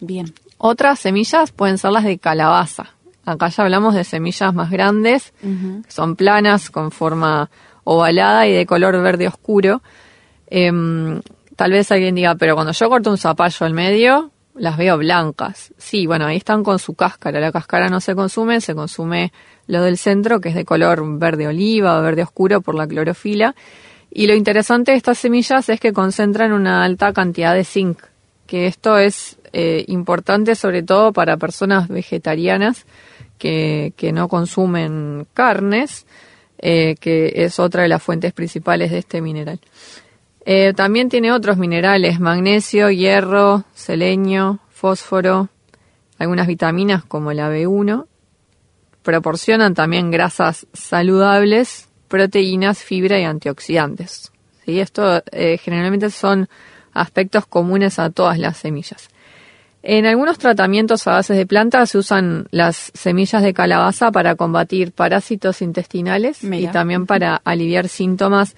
Bien. 0.00 0.32
Otras 0.58 1.00
semillas 1.00 1.50
pueden 1.50 1.78
ser 1.78 1.90
las 1.90 2.04
de 2.04 2.18
calabaza. 2.18 2.94
Acá 3.24 3.48
ya 3.48 3.64
hablamos 3.64 3.94
de 3.94 4.04
semillas 4.04 4.54
más 4.54 4.70
grandes, 4.70 5.32
que 5.40 5.90
son 5.90 6.14
planas, 6.14 6.70
con 6.70 6.90
forma 6.90 7.50
ovalada 7.84 8.46
y 8.46 8.52
de 8.52 8.66
color 8.66 9.00
verde 9.02 9.26
oscuro. 9.26 9.82
Em, 10.46 11.20
tal 11.60 11.72
vez 11.72 11.92
alguien 11.92 12.14
diga, 12.14 12.36
pero 12.36 12.54
cuando 12.54 12.72
yo 12.72 12.88
corto 12.88 13.10
un 13.10 13.18
zapallo 13.18 13.66
al 13.66 13.74
medio, 13.74 14.30
las 14.54 14.78
veo 14.78 14.96
blancas. 14.96 15.74
Sí, 15.76 16.06
bueno, 16.06 16.24
ahí 16.24 16.38
están 16.38 16.64
con 16.64 16.78
su 16.78 16.94
cáscara. 16.94 17.38
La 17.38 17.52
cáscara 17.52 17.90
no 17.90 18.00
se 18.00 18.14
consume, 18.14 18.62
se 18.62 18.74
consume 18.74 19.30
lo 19.66 19.82
del 19.82 19.98
centro, 19.98 20.40
que 20.40 20.48
es 20.48 20.54
de 20.54 20.64
color 20.64 21.02
verde 21.18 21.48
oliva 21.48 21.98
o 21.98 22.02
verde 22.02 22.22
oscuro 22.22 22.62
por 22.62 22.76
la 22.76 22.86
clorofila. 22.86 23.54
Y 24.10 24.26
lo 24.26 24.34
interesante 24.34 24.92
de 24.92 24.96
estas 24.96 25.18
semillas 25.18 25.68
es 25.68 25.78
que 25.80 25.92
concentran 25.92 26.54
una 26.54 26.82
alta 26.82 27.12
cantidad 27.12 27.54
de 27.54 27.64
zinc, 27.64 27.98
que 28.46 28.66
esto 28.66 28.96
es 28.96 29.36
eh, 29.52 29.84
importante 29.88 30.54
sobre 30.54 30.82
todo 30.82 31.12
para 31.12 31.36
personas 31.36 31.88
vegetarianas 31.88 32.86
que, 33.36 33.92
que 33.98 34.12
no 34.12 34.28
consumen 34.28 35.26
carnes, 35.34 36.06
eh, 36.56 36.94
que 36.98 37.34
es 37.34 37.60
otra 37.60 37.82
de 37.82 37.88
las 37.88 38.02
fuentes 38.02 38.32
principales 38.32 38.90
de 38.92 38.96
este 39.00 39.20
mineral. 39.20 39.60
Eh, 40.44 40.72
también 40.74 41.08
tiene 41.08 41.32
otros 41.32 41.58
minerales, 41.58 42.20
magnesio, 42.20 42.90
hierro, 42.90 43.64
selenio, 43.74 44.58
fósforo, 44.70 45.48
algunas 46.18 46.46
vitaminas 46.46 47.04
como 47.04 47.32
la 47.32 47.50
B1. 47.50 48.06
Proporcionan 49.02 49.74
también 49.74 50.10
grasas 50.10 50.66
saludables, 50.72 51.88
proteínas, 52.08 52.82
fibra 52.82 53.18
y 53.18 53.24
antioxidantes. 53.24 54.32
¿Sí? 54.64 54.80
Esto 54.80 55.22
eh, 55.32 55.58
generalmente 55.58 56.10
son 56.10 56.48
aspectos 56.92 57.46
comunes 57.46 57.98
a 57.98 58.10
todas 58.10 58.38
las 58.38 58.56
semillas. 58.58 59.08
En 59.82 60.04
algunos 60.04 60.38
tratamientos 60.38 61.06
a 61.06 61.12
base 61.12 61.32
de 61.32 61.46
plantas 61.46 61.90
se 61.90 61.98
usan 61.98 62.46
las 62.50 62.90
semillas 62.92 63.42
de 63.42 63.54
calabaza 63.54 64.12
para 64.12 64.34
combatir 64.34 64.92
parásitos 64.92 65.62
intestinales 65.62 66.44
Mira. 66.44 66.70
y 66.70 66.72
también 66.72 67.06
para 67.06 67.36
aliviar 67.36 67.88
síntomas 67.88 68.56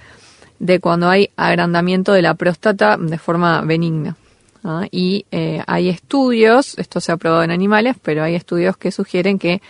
de 0.62 0.78
cuando 0.78 1.11
hay 1.11 1.28
agrandamiento 1.37 2.12
de 2.12 2.23
la 2.23 2.35
próstata 2.35 2.97
de 2.97 3.19
forma 3.19 3.62
benigna. 3.62 4.16
¿ah? 4.62 4.87
Y 4.92 5.26
eh, 5.33 5.61
hay 5.66 5.88
estudios, 5.88 6.78
esto 6.78 7.00
se 7.00 7.11
ha 7.11 7.16
probado 7.16 7.42
en 7.42 7.50
animales, 7.50 7.97
pero 8.00 8.23
hay 8.23 8.37
estudios 8.37 8.76
que 8.76 8.92
sugieren 8.92 9.40
que 9.40 9.61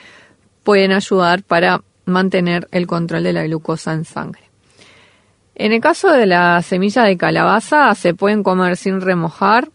pueden 0.62 0.92
ayudar 0.92 1.44
para 1.44 1.80
mantener 2.04 2.68
el 2.72 2.86
control 2.86 3.22
de 3.22 3.32
la 3.32 3.44
glucosa 3.44 3.94
en 3.94 4.04
sangre. 4.04 4.42
En 5.54 5.72
el 5.72 5.80
caso 5.80 6.12
de 6.12 6.26
la 6.26 6.60
semilla 6.60 7.04
de 7.04 7.16
calabaza, 7.16 7.94
se 7.94 8.12
pueden 8.12 8.42
comer 8.42 8.76
sin 8.76 9.00
remojar, 9.00 9.70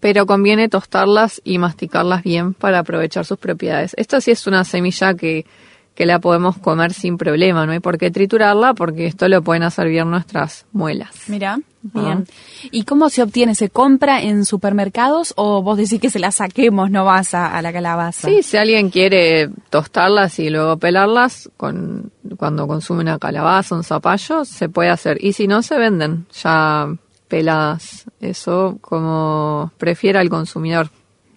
pero 0.00 0.26
conviene 0.26 0.68
tostarlas 0.68 1.40
y 1.44 1.58
masticarlas 1.58 2.24
bien 2.24 2.52
para 2.52 2.80
aprovechar 2.80 3.24
sus 3.24 3.38
propiedades. 3.38 3.94
Esto 3.96 4.20
sí 4.20 4.32
es 4.32 4.44
una 4.48 4.64
semilla 4.64 5.14
que, 5.14 5.46
que 5.94 6.06
la 6.06 6.18
podemos 6.18 6.58
comer 6.58 6.92
sin 6.92 7.16
problema, 7.18 7.66
no 7.66 7.72
hay 7.72 7.80
por 7.80 7.98
qué 7.98 8.10
triturarla 8.10 8.74
porque 8.74 9.06
esto 9.06 9.28
lo 9.28 9.42
pueden 9.42 9.62
hacer 9.62 9.88
bien 9.88 10.10
nuestras 10.10 10.66
muelas. 10.72 11.10
Mira, 11.28 11.60
bien. 11.82 12.26
¿Y 12.72 12.82
cómo 12.82 13.08
se 13.10 13.22
obtiene? 13.22 13.54
¿Se 13.54 13.70
compra 13.70 14.20
en 14.20 14.44
supermercados 14.44 15.32
o 15.36 15.62
vos 15.62 15.76
decís 15.76 16.00
que 16.00 16.10
se 16.10 16.18
la 16.18 16.32
saquemos, 16.32 16.90
no 16.90 17.04
vas 17.04 17.32
a, 17.34 17.56
a 17.56 17.62
la 17.62 17.72
calabaza? 17.72 18.28
Sí, 18.28 18.42
si 18.42 18.56
alguien 18.56 18.90
quiere 18.90 19.50
tostarlas 19.70 20.40
y 20.40 20.50
luego 20.50 20.78
pelarlas, 20.78 21.48
con, 21.56 22.10
cuando 22.36 22.66
consume 22.66 23.02
una 23.02 23.18
calabaza, 23.20 23.76
un 23.76 23.84
zapallo, 23.84 24.44
se 24.44 24.68
puede 24.68 24.90
hacer. 24.90 25.18
Y 25.24 25.32
si 25.32 25.46
no, 25.46 25.62
se 25.62 25.78
venden 25.78 26.26
ya 26.32 26.88
peladas. 27.28 28.04
Eso 28.20 28.78
como 28.80 29.70
prefiera 29.78 30.20
el 30.20 30.28
consumidor. 30.28 30.90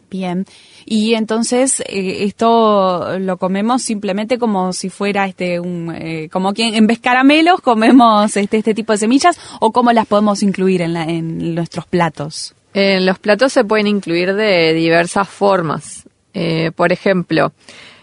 Bien. 0.10 0.46
Y 0.90 1.16
entonces 1.16 1.82
eh, 1.82 2.24
esto 2.24 3.20
lo 3.20 3.36
comemos 3.36 3.82
simplemente 3.82 4.40
como 4.40 4.72
si 4.72 4.90
fuera 4.90 5.26
este 5.26 5.60
un 5.60 5.94
eh, 5.94 6.30
como 6.32 6.54
que 6.54 6.78
en 6.78 6.88
vez 6.88 7.00
caramelos 7.00 7.60
comemos 7.60 8.38
este 8.38 8.56
este 8.56 8.74
tipo 8.74 8.94
de 8.94 9.00
semillas 9.00 9.38
o 9.60 9.74
cómo 9.74 9.92
las 9.92 10.08
podemos 10.08 10.42
incluir 10.44 10.82
en, 10.82 10.94
la, 10.94 11.04
en 11.04 11.56
nuestros 11.56 11.86
platos. 11.88 12.56
En 12.74 13.06
los 13.06 13.20
platos 13.20 13.52
se 13.52 13.66
pueden 13.66 13.88
incluir 13.88 14.34
de 14.34 14.74
diversas 14.74 15.28
formas. 15.28 16.08
Eh, 16.34 16.72
por 16.74 16.94
ejemplo, 16.94 17.52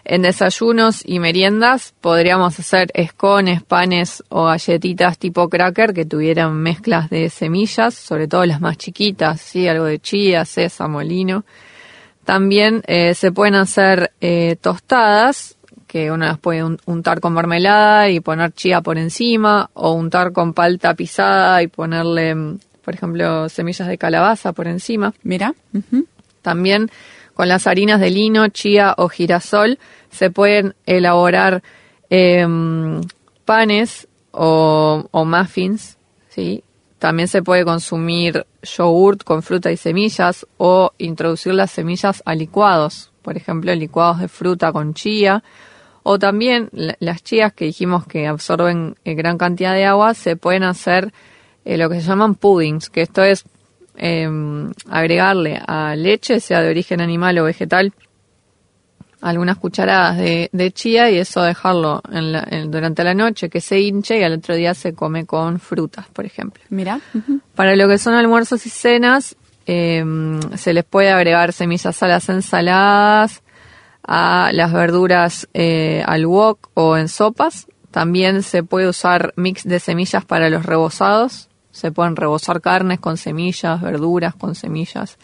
en 0.04 0.20
desayunos 0.20 1.02
y 1.06 1.20
meriendas 1.20 1.94
podríamos 2.02 2.60
hacer 2.60 2.90
escones, 2.92 3.62
panes 3.62 4.22
o 4.28 4.44
galletitas 4.44 5.16
tipo 5.16 5.48
cracker 5.48 5.94
que 5.94 6.04
tuvieran 6.04 6.54
mezclas 6.54 7.08
de 7.08 7.30
semillas, 7.30 7.94
sobre 7.94 8.28
todo 8.28 8.44
las 8.44 8.60
más 8.60 8.76
chiquitas, 8.76 9.40
¿sí? 9.40 9.66
algo 9.68 9.86
de 9.86 10.00
chía, 10.00 10.44
sésamo, 10.44 11.00
lino. 11.00 11.46
También 12.24 12.82
eh, 12.86 13.14
se 13.14 13.32
pueden 13.32 13.54
hacer 13.54 14.12
eh, 14.20 14.56
tostadas, 14.60 15.56
que 15.86 16.10
uno 16.10 16.24
las 16.26 16.38
puede 16.38 16.64
un- 16.64 16.78
untar 16.86 17.20
con 17.20 17.34
mermelada 17.34 18.08
y 18.10 18.20
poner 18.20 18.52
chía 18.52 18.80
por 18.80 18.98
encima, 18.98 19.70
o 19.74 19.92
untar 19.92 20.32
con 20.32 20.52
palta 20.54 20.94
pisada 20.94 21.62
y 21.62 21.68
ponerle, 21.68 22.34
mm, 22.34 22.58
por 22.84 22.94
ejemplo, 22.94 23.48
semillas 23.48 23.88
de 23.88 23.98
calabaza 23.98 24.52
por 24.52 24.66
encima. 24.66 25.12
Mira. 25.22 25.54
También 26.42 26.90
con 27.34 27.48
las 27.48 27.66
harinas 27.66 28.00
de 28.00 28.10
lino, 28.10 28.48
chía 28.48 28.94
o 28.96 29.08
girasol 29.08 29.78
se 30.10 30.30
pueden 30.30 30.74
elaborar 30.86 31.62
em, 32.10 33.00
panes 33.44 34.06
o, 34.30 35.06
o 35.10 35.24
muffins, 35.24 35.96
¿sí? 36.28 36.62
También 37.04 37.28
se 37.28 37.42
puede 37.42 37.66
consumir 37.66 38.46
yogurt 38.62 39.24
con 39.24 39.42
fruta 39.42 39.70
y 39.70 39.76
semillas 39.76 40.46
o 40.56 40.92
introducir 40.96 41.52
las 41.52 41.70
semillas 41.70 42.22
a 42.24 42.34
licuados, 42.34 43.12
por 43.20 43.36
ejemplo, 43.36 43.74
licuados 43.74 44.20
de 44.20 44.28
fruta 44.28 44.72
con 44.72 44.94
chía. 44.94 45.44
O 46.02 46.18
también 46.18 46.70
la- 46.72 46.96
las 47.00 47.22
chías 47.22 47.52
que 47.52 47.66
dijimos 47.66 48.06
que 48.06 48.26
absorben 48.26 48.94
eh, 49.04 49.12
gran 49.12 49.36
cantidad 49.36 49.74
de 49.74 49.84
agua, 49.84 50.14
se 50.14 50.36
pueden 50.36 50.62
hacer 50.62 51.12
eh, 51.66 51.76
lo 51.76 51.90
que 51.90 52.00
se 52.00 52.08
llaman 52.08 52.36
puddings, 52.36 52.88
que 52.88 53.02
esto 53.02 53.22
es 53.22 53.44
eh, 53.98 54.26
agregarle 54.88 55.60
a 55.66 55.96
leche, 55.96 56.40
sea 56.40 56.62
de 56.62 56.70
origen 56.70 57.02
animal 57.02 57.36
o 57.38 57.44
vegetal, 57.44 57.92
algunas 59.24 59.56
cucharadas 59.58 60.18
de, 60.18 60.50
de 60.52 60.70
chía 60.72 61.10
y 61.10 61.18
eso 61.18 61.42
dejarlo 61.42 62.02
en 62.12 62.32
la- 62.32 62.46
en- 62.50 62.70
durante 62.70 63.02
la 63.04 63.14
noche 63.14 63.48
que 63.48 63.60
se 63.60 63.80
hinche 63.80 64.18
y 64.18 64.22
al 64.22 64.34
otro 64.34 64.54
día 64.54 64.74
se 64.74 64.94
come 64.94 65.24
con 65.26 65.58
frutas, 65.60 66.06
por 66.12 66.24
ejemplo. 66.26 66.62
Mira. 66.70 67.00
Para 67.54 67.74
lo 67.76 67.88
que 67.88 67.98
son 67.98 68.14
almuerzos 68.14 68.66
y 68.66 68.70
cenas, 68.70 69.36
eh, 69.66 70.04
se 70.56 70.72
les 70.74 70.84
puede 70.84 71.10
agregar 71.10 71.52
semillas 71.52 72.02
a 72.02 72.06
las 72.06 72.28
ensaladas, 72.28 73.42
a 74.06 74.50
las 74.52 74.72
verduras 74.72 75.48
eh, 75.54 76.02
al 76.06 76.26
wok 76.26 76.68
o 76.74 76.96
en 76.96 77.08
sopas. 77.08 77.66
También 77.90 78.42
se 78.42 78.62
puede 78.62 78.88
usar 78.88 79.32
mix 79.36 79.64
de 79.64 79.80
semillas 79.80 80.24
para 80.24 80.50
los 80.50 80.66
rebozados. 80.66 81.48
Se 81.70 81.90
pueden 81.92 82.14
rebozar 82.16 82.60
carnes 82.60 83.00
con 83.00 83.16
semillas, 83.16 83.80
verduras 83.80 84.34
con 84.34 84.54
semillas. 84.54 85.16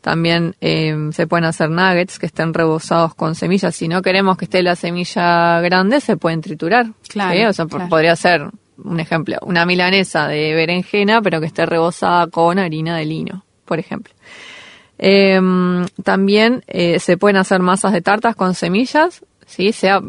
También 0.00 0.54
eh, 0.60 1.10
se 1.12 1.26
pueden 1.26 1.44
hacer 1.44 1.70
nuggets 1.70 2.18
que 2.18 2.26
estén 2.26 2.54
rebozados 2.54 3.14
con 3.14 3.34
semillas. 3.34 3.74
Si 3.74 3.88
no 3.88 4.00
queremos 4.00 4.36
que 4.36 4.44
esté 4.44 4.62
la 4.62 4.76
semilla 4.76 5.60
grande, 5.60 6.00
se 6.00 6.16
pueden 6.16 6.40
triturar. 6.40 6.86
Claro, 7.08 7.34
¿sí? 7.34 7.44
O 7.44 7.52
sea, 7.52 7.66
claro. 7.66 7.88
podría 7.88 8.14
ser, 8.16 8.48
un 8.82 9.00
ejemplo, 9.00 9.36
una 9.42 9.66
milanesa 9.66 10.28
de 10.28 10.54
berenjena, 10.54 11.20
pero 11.20 11.40
que 11.40 11.46
esté 11.46 11.66
rebozada 11.66 12.28
con 12.28 12.58
harina 12.58 12.96
de 12.96 13.04
lino, 13.04 13.44
por 13.64 13.78
ejemplo. 13.78 14.14
Eh, 14.98 15.40
también 16.02 16.64
eh, 16.66 16.98
se 16.98 17.16
pueden 17.16 17.36
hacer 17.36 17.60
masas 17.60 17.92
de 17.92 18.02
tartas 18.02 18.34
con 18.34 18.54
semillas, 18.54 19.24
¿sí? 19.46 19.72
sea 19.72 20.00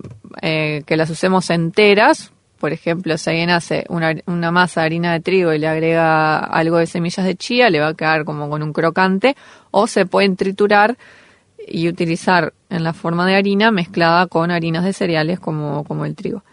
eh, 0.42 0.84
que 0.86 0.98
las 0.98 1.10
usemos 1.10 1.50
enteras. 1.50 2.32
Por 2.60 2.74
ejemplo, 2.74 3.18
si 3.18 3.30
alguien 3.30 3.50
hace 3.50 3.86
una, 3.90 4.52
masa 4.52 4.82
de 4.82 4.86
harina 4.86 5.14
de 5.14 5.22
trigo 5.22 5.54
y 5.54 5.60
le 5.60 5.68
agrega 5.68 6.40
algo 6.40 6.78
de 6.78 6.88
semillas 6.88 7.26
de 7.26 7.36
chía, 7.36 7.70
le 7.70 7.80
va 7.80 7.88
a 7.88 7.94
quedar 7.94 8.26
como 8.26 8.50
con 8.50 8.62
un 8.62 8.74
crocante. 8.74 9.36
O 9.72 9.88
se 9.88 10.06
pueden 10.06 10.36
triturar 10.36 10.98
y 11.68 11.88
utilizar 11.88 12.54
en 12.70 12.84
la 12.84 12.94
forma 12.94 13.26
de 13.26 13.36
harina 13.36 13.72
mezclada 13.72 14.28
con 14.28 14.52
harinas 14.52 14.84
de 14.84 14.94
cereales 14.94 15.40
como, 15.40 15.84
como 15.86 16.06
el 16.06 16.16
trigo. 16.16 16.44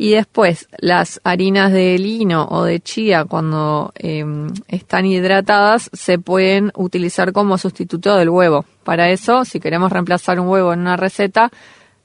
Y 0.00 0.12
después, 0.12 0.68
las 0.78 1.20
harinas 1.24 1.72
de 1.72 1.98
lino 1.98 2.46
o 2.48 2.62
de 2.62 2.78
chía, 2.78 3.24
cuando 3.24 3.92
eh, 3.96 4.24
están 4.68 5.06
hidratadas, 5.06 5.90
se 5.92 6.20
pueden 6.20 6.70
utilizar 6.76 7.32
como 7.32 7.58
sustituto 7.58 8.14
del 8.14 8.28
huevo. 8.28 8.64
Para 8.84 9.10
eso, 9.10 9.44
si 9.44 9.58
queremos 9.58 9.90
reemplazar 9.90 10.38
un 10.38 10.46
huevo 10.46 10.72
en 10.72 10.80
una 10.80 10.96
receta, 10.96 11.50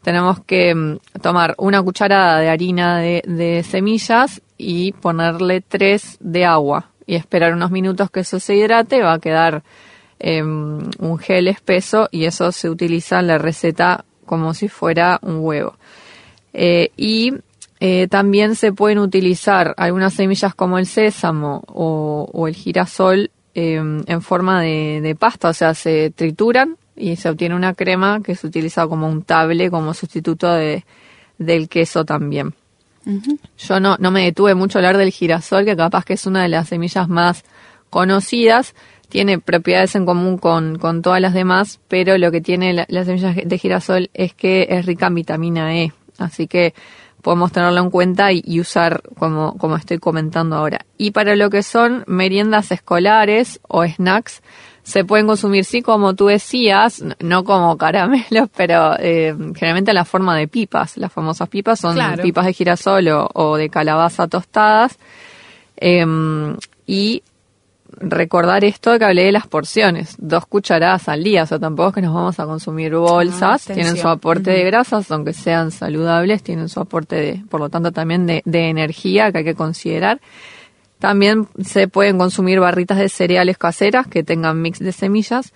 tenemos 0.03 0.41
que 0.41 0.75
mm, 0.75 0.97
tomar 1.21 1.55
una 1.57 1.81
cucharada 1.81 2.39
de 2.39 2.49
harina 2.49 2.99
de, 2.99 3.23
de, 3.25 3.63
semillas 3.63 4.41
y 4.57 4.91
ponerle 4.91 5.61
tres 5.61 6.17
de 6.19 6.45
agua 6.45 6.89
y 7.05 7.15
esperar 7.15 7.53
unos 7.53 7.71
minutos 7.71 8.11
que 8.11 8.21
eso 8.21 8.39
se 8.39 8.55
hidrate. 8.55 9.01
Va 9.01 9.13
a 9.13 9.19
quedar 9.19 9.63
eh, 10.19 10.43
un 10.43 11.17
gel 11.19 11.47
espeso 11.47 12.07
y 12.11 12.25
eso 12.25 12.51
se 12.51 12.69
utiliza 12.69 13.19
en 13.19 13.27
la 13.27 13.37
receta 13.37 14.05
como 14.25 14.53
si 14.53 14.67
fuera 14.67 15.19
un 15.21 15.39
huevo. 15.39 15.75
Eh, 16.53 16.91
y 16.95 17.33
eh, 17.79 18.07
también 18.07 18.55
se 18.55 18.71
pueden 18.71 18.99
utilizar 18.99 19.73
algunas 19.77 20.13
semillas 20.13 20.55
como 20.55 20.77
el 20.77 20.85
sésamo 20.85 21.63
o, 21.67 22.47
el 22.47 22.55
girasol 22.55 23.31
eh, 23.55 23.75
en 23.75 24.21
forma 24.21 24.61
de, 24.61 25.01
de, 25.01 25.15
pasta, 25.15 25.49
o 25.49 25.53
sea, 25.53 25.73
se 25.73 26.11
trituran 26.11 26.77
y 26.95 27.15
se 27.15 27.29
obtiene 27.29 27.55
una 27.55 27.73
crema 27.73 28.21
que 28.23 28.35
se 28.35 28.47
utiliza 28.47 28.87
como 28.87 29.07
un 29.07 29.23
table, 29.23 29.69
como 29.69 29.93
sustituto 29.93 30.51
de, 30.53 30.85
del 31.37 31.67
queso 31.67 32.05
también. 32.05 32.53
Uh 33.05 33.19
-huh. 33.19 33.39
Yo 33.57 33.79
no, 33.79 33.97
no 33.99 34.11
me 34.11 34.23
detuve 34.23 34.55
mucho 34.55 34.77
a 34.77 34.79
hablar 34.79 34.97
del 34.97 35.11
girasol, 35.11 35.65
que 35.65 35.75
capaz 35.75 36.05
que 36.05 36.13
es 36.13 36.25
una 36.25 36.43
de 36.43 36.49
las 36.49 36.69
semillas 36.69 37.09
más 37.09 37.43
conocidas, 37.89 38.75
tiene 39.09 39.39
propiedades 39.39 39.95
en 39.95 40.05
común 40.05 40.37
con, 40.37 40.79
con 40.79 41.01
todas 41.01 41.21
las 41.21 41.33
demás, 41.33 41.79
pero 41.87 42.17
lo 42.17 42.31
que 42.31 42.41
tiene 42.41 42.73
la, 42.73 42.85
la 42.89 43.05
semilla 43.05 43.33
de 43.33 43.57
girasol 43.57 44.09
es 44.13 44.33
que 44.33 44.67
es 44.69 44.85
rica 44.85 45.07
en 45.07 45.15
vitamina 45.15 45.75
E, 45.75 45.91
así 46.17 46.47
que 46.47 46.73
podemos 47.23 47.51
tenerlo 47.51 47.79
en 47.81 47.89
cuenta 47.89 48.31
y, 48.31 48.43
y, 48.45 48.59
usar 48.59 49.01
como, 49.17 49.57
como 49.57 49.77
estoy 49.77 49.97
comentando 49.97 50.55
ahora. 50.55 50.85
Y 50.97 51.11
para 51.11 51.35
lo 51.35 51.49
que 51.49 51.63
son 51.63 52.03
meriendas 52.05 52.71
escolares 52.71 53.59
o 53.67 53.83
snacks, 53.87 54.43
se 54.83 55.05
pueden 55.05 55.25
consumir, 55.25 55.63
sí, 55.63 55.81
como 55.81 56.13
tú 56.13 56.27
decías, 56.27 57.01
no 57.19 57.45
como 57.45 57.77
caramelos, 57.77 58.49
pero 58.55 58.95
eh, 58.99 59.33
generalmente 59.55 59.91
en 59.91 59.95
la 59.95 60.05
forma 60.05 60.37
de 60.37 60.47
pipas. 60.47 60.97
Las 60.97 61.11
famosas 61.11 61.47
pipas 61.49 61.79
son 61.79 61.95
claro. 61.95 62.21
pipas 62.21 62.45
de 62.45 62.53
girasol 62.53 63.07
o, 63.07 63.29
o 63.33 63.55
de 63.55 63.69
calabaza 63.69 64.27
tostadas. 64.27 64.99
Eh, 65.77 66.05
y 66.85 67.23
recordar 68.09 68.63
esto 68.63 68.97
que 68.97 69.05
hablé 69.05 69.23
de 69.23 69.31
las 69.31 69.47
porciones, 69.47 70.15
dos 70.17 70.45
cucharadas 70.45 71.07
al 71.09 71.23
día, 71.23 71.43
o 71.43 71.45
sea, 71.45 71.59
tampoco 71.59 71.89
es 71.89 71.95
que 71.95 72.01
nos 72.01 72.13
vamos 72.13 72.39
a 72.39 72.45
consumir 72.45 72.95
bolsas, 72.95 73.69
ah, 73.69 73.73
tienen 73.73 73.97
su 73.97 74.07
aporte 74.07 74.51
uh 74.51 74.53
-huh. 74.53 74.57
de 74.57 74.63
grasas, 74.65 75.11
aunque 75.11 75.33
sean 75.33 75.71
saludables, 75.71 76.43
tienen 76.43 76.69
su 76.69 76.79
aporte 76.79 77.15
de, 77.15 77.43
por 77.49 77.59
lo 77.59 77.69
tanto, 77.69 77.91
también 77.91 78.25
de, 78.25 78.41
de 78.45 78.69
energía 78.69 79.31
que 79.31 79.39
hay 79.39 79.43
que 79.43 79.55
considerar. 79.55 80.19
También 80.99 81.47
se 81.63 81.87
pueden 81.87 82.17
consumir 82.17 82.59
barritas 82.59 82.97
de 82.97 83.09
cereales 83.09 83.57
caseras 83.57 84.07
que 84.07 84.23
tengan 84.23 84.61
mix 84.61 84.79
de 84.79 84.91
semillas 84.91 85.53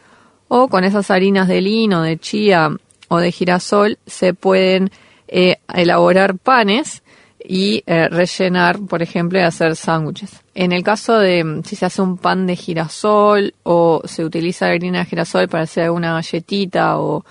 o 0.47 0.67
con 0.67 0.83
esas 0.83 1.10
harinas 1.12 1.47
de 1.47 1.62
lino, 1.62 2.01
de 2.01 2.17
chía 2.17 2.69
o 3.07 3.17
de 3.19 3.31
girasol 3.31 3.97
se 4.05 4.33
pueden 4.33 4.91
eh, 5.27 5.57
elaborar 5.73 6.38
panes 6.38 7.03
y 7.49 7.81
eh, 7.86 8.10
rellenar, 8.10 8.77
por 8.77 9.01
ejemplo, 9.01 9.39
y 9.39 9.41
hacer 9.41 9.77
sándwiches. 9.77 10.43
En 10.53 10.73
el 10.73 10.83
caso 10.83 11.17
de 11.17 11.45
mm, 11.45 11.63
si 11.63 11.77
se 11.77 11.86
hace 11.86 12.01
un 12.01 12.17
pan 12.17 12.45
de 12.45 12.57
girasol 12.57 13.53
o 13.63 14.01
se 14.03 14.25
utiliza 14.25 14.67
la 14.67 14.73
harina 14.73 14.99
de 14.99 15.05
girasol 15.05 15.47
para 15.47 15.63
hacer 15.63 15.86
alguna 15.86 16.12
galletita 16.12 16.99
o, 16.99 17.23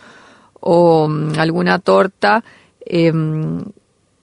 o 0.60 1.04
um, 1.04 1.38
alguna 1.38 1.80
torta, 1.80 2.42
eh, 2.80 3.12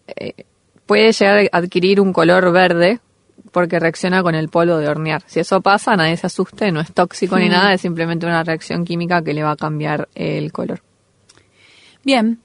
eh, 0.08 0.46
puede 0.88 1.12
llegar 1.12 1.50
a 1.52 1.58
adquirir 1.58 2.02
un 2.02 2.12
color 2.12 2.52
verde 2.52 3.00
porque 3.52 3.80
reacciona 3.80 4.24
con 4.24 4.34
el 4.34 4.50
polvo 4.50 4.78
de 4.78 4.88
hornear. 4.88 5.22
Si 5.28 5.42
eso 5.42 5.62
pasa, 5.62 5.96
nadie 5.96 6.18
se 6.18 6.26
asuste, 6.26 6.72
no 6.72 6.80
es 6.82 6.92
tóxico 6.92 7.38
ni 7.38 7.50
nada, 7.50 7.72
es 7.72 7.82
simplemente 7.82 8.26
una 8.26 8.44
reacción 8.44 8.84
química 8.84 9.22
que 9.22 9.36
le 9.36 9.44
va 9.44 9.52
a 9.52 9.56
cambiar 9.56 10.10
el 10.16 10.52
color. 10.52 10.82
Bien, 12.04 12.40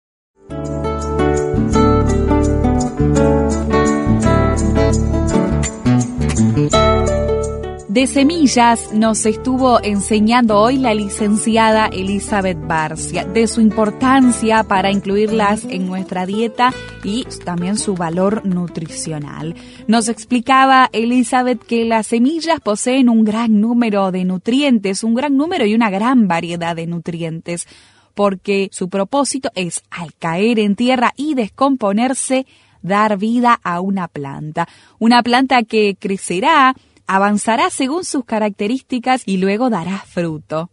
De 7.92 8.06
semillas 8.06 8.94
nos 8.94 9.26
estuvo 9.26 9.78
enseñando 9.84 10.58
hoy 10.58 10.78
la 10.78 10.94
licenciada 10.94 11.88
Elizabeth 11.88 12.56
Barcia, 12.66 13.26
de 13.26 13.46
su 13.46 13.60
importancia 13.60 14.64
para 14.64 14.90
incluirlas 14.90 15.66
en 15.66 15.88
nuestra 15.88 16.24
dieta 16.24 16.72
y 17.04 17.26
también 17.44 17.76
su 17.76 17.94
valor 17.94 18.46
nutricional. 18.46 19.56
Nos 19.88 20.08
explicaba 20.08 20.88
Elizabeth 20.94 21.62
que 21.62 21.84
las 21.84 22.06
semillas 22.06 22.60
poseen 22.60 23.10
un 23.10 23.26
gran 23.26 23.60
número 23.60 24.10
de 24.10 24.24
nutrientes, 24.24 25.04
un 25.04 25.12
gran 25.12 25.36
número 25.36 25.66
y 25.66 25.74
una 25.74 25.90
gran 25.90 26.28
variedad 26.28 26.74
de 26.74 26.86
nutrientes, 26.86 27.68
porque 28.14 28.70
su 28.72 28.88
propósito 28.88 29.50
es, 29.54 29.82
al 29.90 30.14
caer 30.14 30.60
en 30.60 30.76
tierra 30.76 31.12
y 31.14 31.34
descomponerse, 31.34 32.46
dar 32.80 33.18
vida 33.18 33.60
a 33.62 33.80
una 33.80 34.08
planta. 34.08 34.66
Una 34.98 35.22
planta 35.22 35.62
que 35.62 35.94
crecerá, 36.00 36.74
avanzará 37.14 37.68
según 37.68 38.04
sus 38.04 38.24
características 38.24 39.22
y 39.26 39.36
luego 39.36 39.68
dará 39.68 39.98
fruto. 39.98 40.70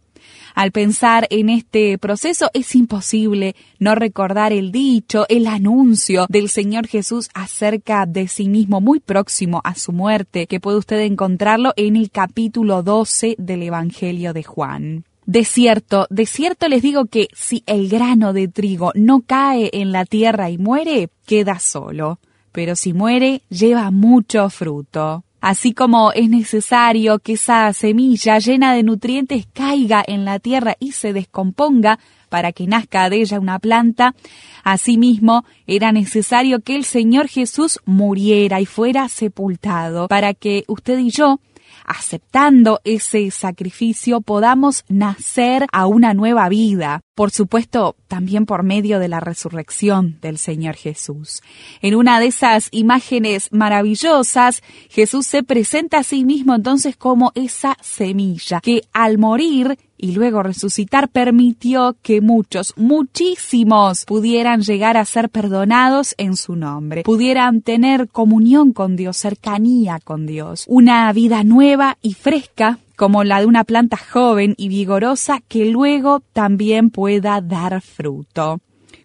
Al 0.54 0.72
pensar 0.72 1.26
en 1.30 1.50
este 1.50 1.98
proceso 1.98 2.48
es 2.54 2.74
imposible 2.74 3.54
no 3.78 3.94
recordar 3.94 4.52
el 4.52 4.72
dicho, 4.72 5.26
el 5.28 5.46
anuncio 5.46 6.26
del 6.28 6.48
Señor 6.48 6.86
Jesús 6.86 7.28
acerca 7.34 8.06
de 8.06 8.26
sí 8.26 8.48
mismo 8.48 8.80
muy 8.80 9.00
próximo 9.00 9.60
a 9.64 9.74
su 9.74 9.92
muerte, 9.92 10.46
que 10.46 10.60
puede 10.60 10.78
usted 10.78 11.00
encontrarlo 11.00 11.74
en 11.76 11.96
el 11.96 12.10
capítulo 12.10 12.82
12 12.82 13.36
del 13.38 13.62
Evangelio 13.62 14.32
de 14.32 14.42
Juan. 14.42 15.04
De 15.26 15.44
cierto, 15.44 16.06
de 16.08 16.24
cierto 16.24 16.68
les 16.68 16.80
digo 16.80 17.04
que 17.04 17.28
si 17.34 17.62
el 17.66 17.88
grano 17.88 18.32
de 18.32 18.48
trigo 18.48 18.92
no 18.94 19.20
cae 19.20 19.68
en 19.74 19.92
la 19.92 20.06
tierra 20.06 20.48
y 20.48 20.56
muere, 20.56 21.10
queda 21.26 21.58
solo, 21.58 22.18
pero 22.50 22.74
si 22.76 22.94
muere, 22.94 23.42
lleva 23.50 23.90
mucho 23.90 24.48
fruto. 24.48 25.22
Así 25.40 25.72
como 25.72 26.12
es 26.12 26.28
necesario 26.28 27.18
que 27.18 27.32
esa 27.32 27.72
semilla 27.72 28.38
llena 28.38 28.74
de 28.74 28.82
nutrientes 28.82 29.46
caiga 29.52 30.04
en 30.06 30.24
la 30.24 30.38
tierra 30.38 30.76
y 30.78 30.92
se 30.92 31.12
descomponga 31.12 31.98
para 32.28 32.52
que 32.52 32.66
nazca 32.66 33.10
de 33.10 33.22
ella 33.22 33.40
una 33.40 33.58
planta, 33.58 34.14
asimismo 34.62 35.44
era 35.66 35.92
necesario 35.92 36.60
que 36.60 36.76
el 36.76 36.84
Señor 36.84 37.28
Jesús 37.28 37.80
muriera 37.84 38.60
y 38.60 38.66
fuera 38.66 39.08
sepultado 39.08 40.08
para 40.08 40.34
que 40.34 40.64
usted 40.68 40.98
y 40.98 41.10
yo 41.10 41.40
aceptando 41.84 42.80
ese 42.84 43.30
sacrificio, 43.30 44.20
podamos 44.20 44.84
nacer 44.88 45.66
a 45.72 45.86
una 45.86 46.14
nueva 46.14 46.48
vida. 46.48 47.00
Por 47.14 47.30
supuesto, 47.30 47.96
también 48.08 48.46
por 48.46 48.62
medio 48.62 48.98
de 48.98 49.08
la 49.08 49.20
resurrección 49.20 50.18
del 50.20 50.38
Señor 50.38 50.76
Jesús. 50.76 51.42
En 51.82 51.94
una 51.94 52.18
de 52.18 52.26
esas 52.26 52.68
imágenes 52.70 53.48
maravillosas, 53.52 54.62
Jesús 54.88 55.26
se 55.26 55.42
presenta 55.42 55.98
a 55.98 56.02
sí 56.02 56.24
mismo 56.24 56.54
entonces 56.54 56.96
como 56.96 57.32
esa 57.34 57.76
semilla 57.82 58.60
que 58.60 58.82
al 58.92 59.18
morir 59.18 59.78
y 60.00 60.12
luego 60.12 60.42
resucitar 60.42 61.08
permitió 61.08 61.96
que 62.02 62.20
muchos, 62.20 62.72
muchísimos, 62.76 64.04
pudieran 64.04 64.62
llegar 64.62 64.96
a 64.96 65.04
ser 65.04 65.28
perdonados 65.28 66.14
en 66.18 66.36
su 66.36 66.56
nombre, 66.56 67.02
pudieran 67.02 67.62
tener 67.62 68.08
comunión 68.08 68.72
con 68.72 68.96
Dios, 68.96 69.16
cercanía 69.16 69.98
con 70.02 70.26
Dios, 70.26 70.64
una 70.68 71.12
vida 71.12 71.44
nueva 71.44 71.98
y 72.02 72.14
fresca 72.14 72.78
como 72.96 73.24
la 73.24 73.40
de 73.40 73.46
una 73.46 73.64
planta 73.64 73.96
joven 73.96 74.54
y 74.58 74.68
vigorosa 74.68 75.40
que 75.48 75.64
luego 75.64 76.22
también 76.34 76.90
pueda 76.90 77.40
dar 77.40 77.80
fruto 77.80 78.60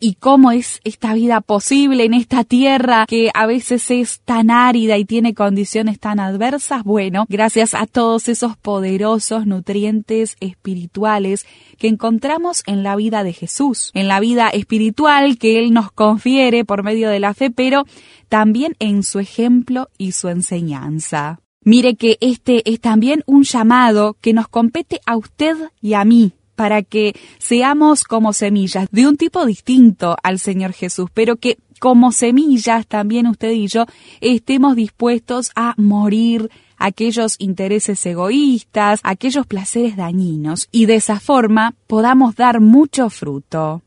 y 0.06 0.14
cómo 0.14 0.52
es 0.52 0.82
esta 0.84 1.16
vida 1.16 1.42
posible 1.42 2.04
en 2.04 2.14
esta 2.14 2.44
tierra 2.44 3.08
que 3.08 3.32
a 3.34 3.48
veces 3.48 3.90
es 3.90 4.20
tan 4.20 4.52
árida 4.52 5.00
y 5.00 5.06
tiene 5.06 5.34
condiciones 5.34 6.00
tan 6.00 6.20
adversas. 6.20 6.84
Bueno, 6.84 7.26
gracias 7.28 7.74
a 7.74 7.88
todos 7.88 8.30
esos 8.30 8.56
poderosos 8.56 9.48
nutrientes 9.48 10.38
espirituales 10.42 11.48
que 11.80 11.88
encontramos 11.88 12.62
en 12.68 12.84
la 12.84 12.96
vida 12.96 13.24
de 13.24 13.34
Jesús, 13.34 13.90
en 13.96 14.08
la 14.08 14.20
vida 14.20 14.50
espiritual 14.50 15.40
que 15.40 15.58
Él 15.58 15.74
nos 15.74 15.92
confiere 15.92 16.66
por 16.66 16.84
medio 16.84 17.10
de 17.10 17.20
la 17.20 17.34
fe, 17.34 17.50
pero 17.50 17.86
también 18.30 18.76
en 18.78 19.02
su 19.02 19.18
ejemplo 19.18 19.90
y 19.98 20.12
su 20.12 20.30
enseñanza. 20.30 21.40
Mire 21.64 21.96
que 21.96 22.20
este 22.22 22.62
es 22.70 22.80
también 22.80 23.24
un 23.26 23.42
llamado 23.42 24.18
que 24.22 24.34
nos 24.34 24.48
compete 24.50 25.02
a 25.08 25.18
usted 25.18 25.56
y 25.82 25.94
a 25.94 26.06
mí 26.06 26.34
para 26.56 26.82
que 26.82 27.16
seamos 27.38 28.04
como 28.04 28.34
semillas 28.34 28.88
de 28.92 29.08
un 29.08 29.18
tipo 29.18 29.46
distinto 29.46 30.16
al 30.24 30.40
Señor 30.40 30.74
Jesús, 30.74 31.10
pero 31.14 31.36
que 31.36 31.58
como 31.80 32.12
semillas 32.12 32.88
también 32.88 33.28
usted 33.28 33.52
y 33.52 33.68
yo 33.68 33.86
estemos 34.22 34.76
dispuestos 34.76 35.52
a 35.56 35.74
morir 35.78 36.50
aquellos 36.78 37.36
intereses 37.40 38.06
egoístas, 38.06 39.00
aquellos 39.04 39.46
placeres 39.46 39.96
dañinos 39.96 40.68
y 40.72 40.86
de 40.86 40.96
esa 40.96 41.20
forma 41.20 41.76
podamos 41.88 42.36
dar 42.36 42.62
mucho 42.62 43.10
fruto. 43.10 43.82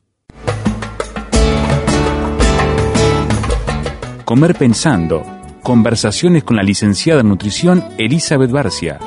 Comer 4.24 4.54
pensando. 4.54 5.24
Conversaciones 5.62 6.44
con 6.44 6.56
la 6.56 6.62
licenciada 6.62 7.20
en 7.20 7.28
nutrición 7.28 7.84
Elizabeth 7.98 8.50
Barcia 8.50 8.98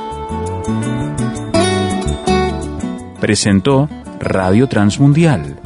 presentó 3.22 3.88
Radio 4.20 4.68
Transmundial 4.68 5.61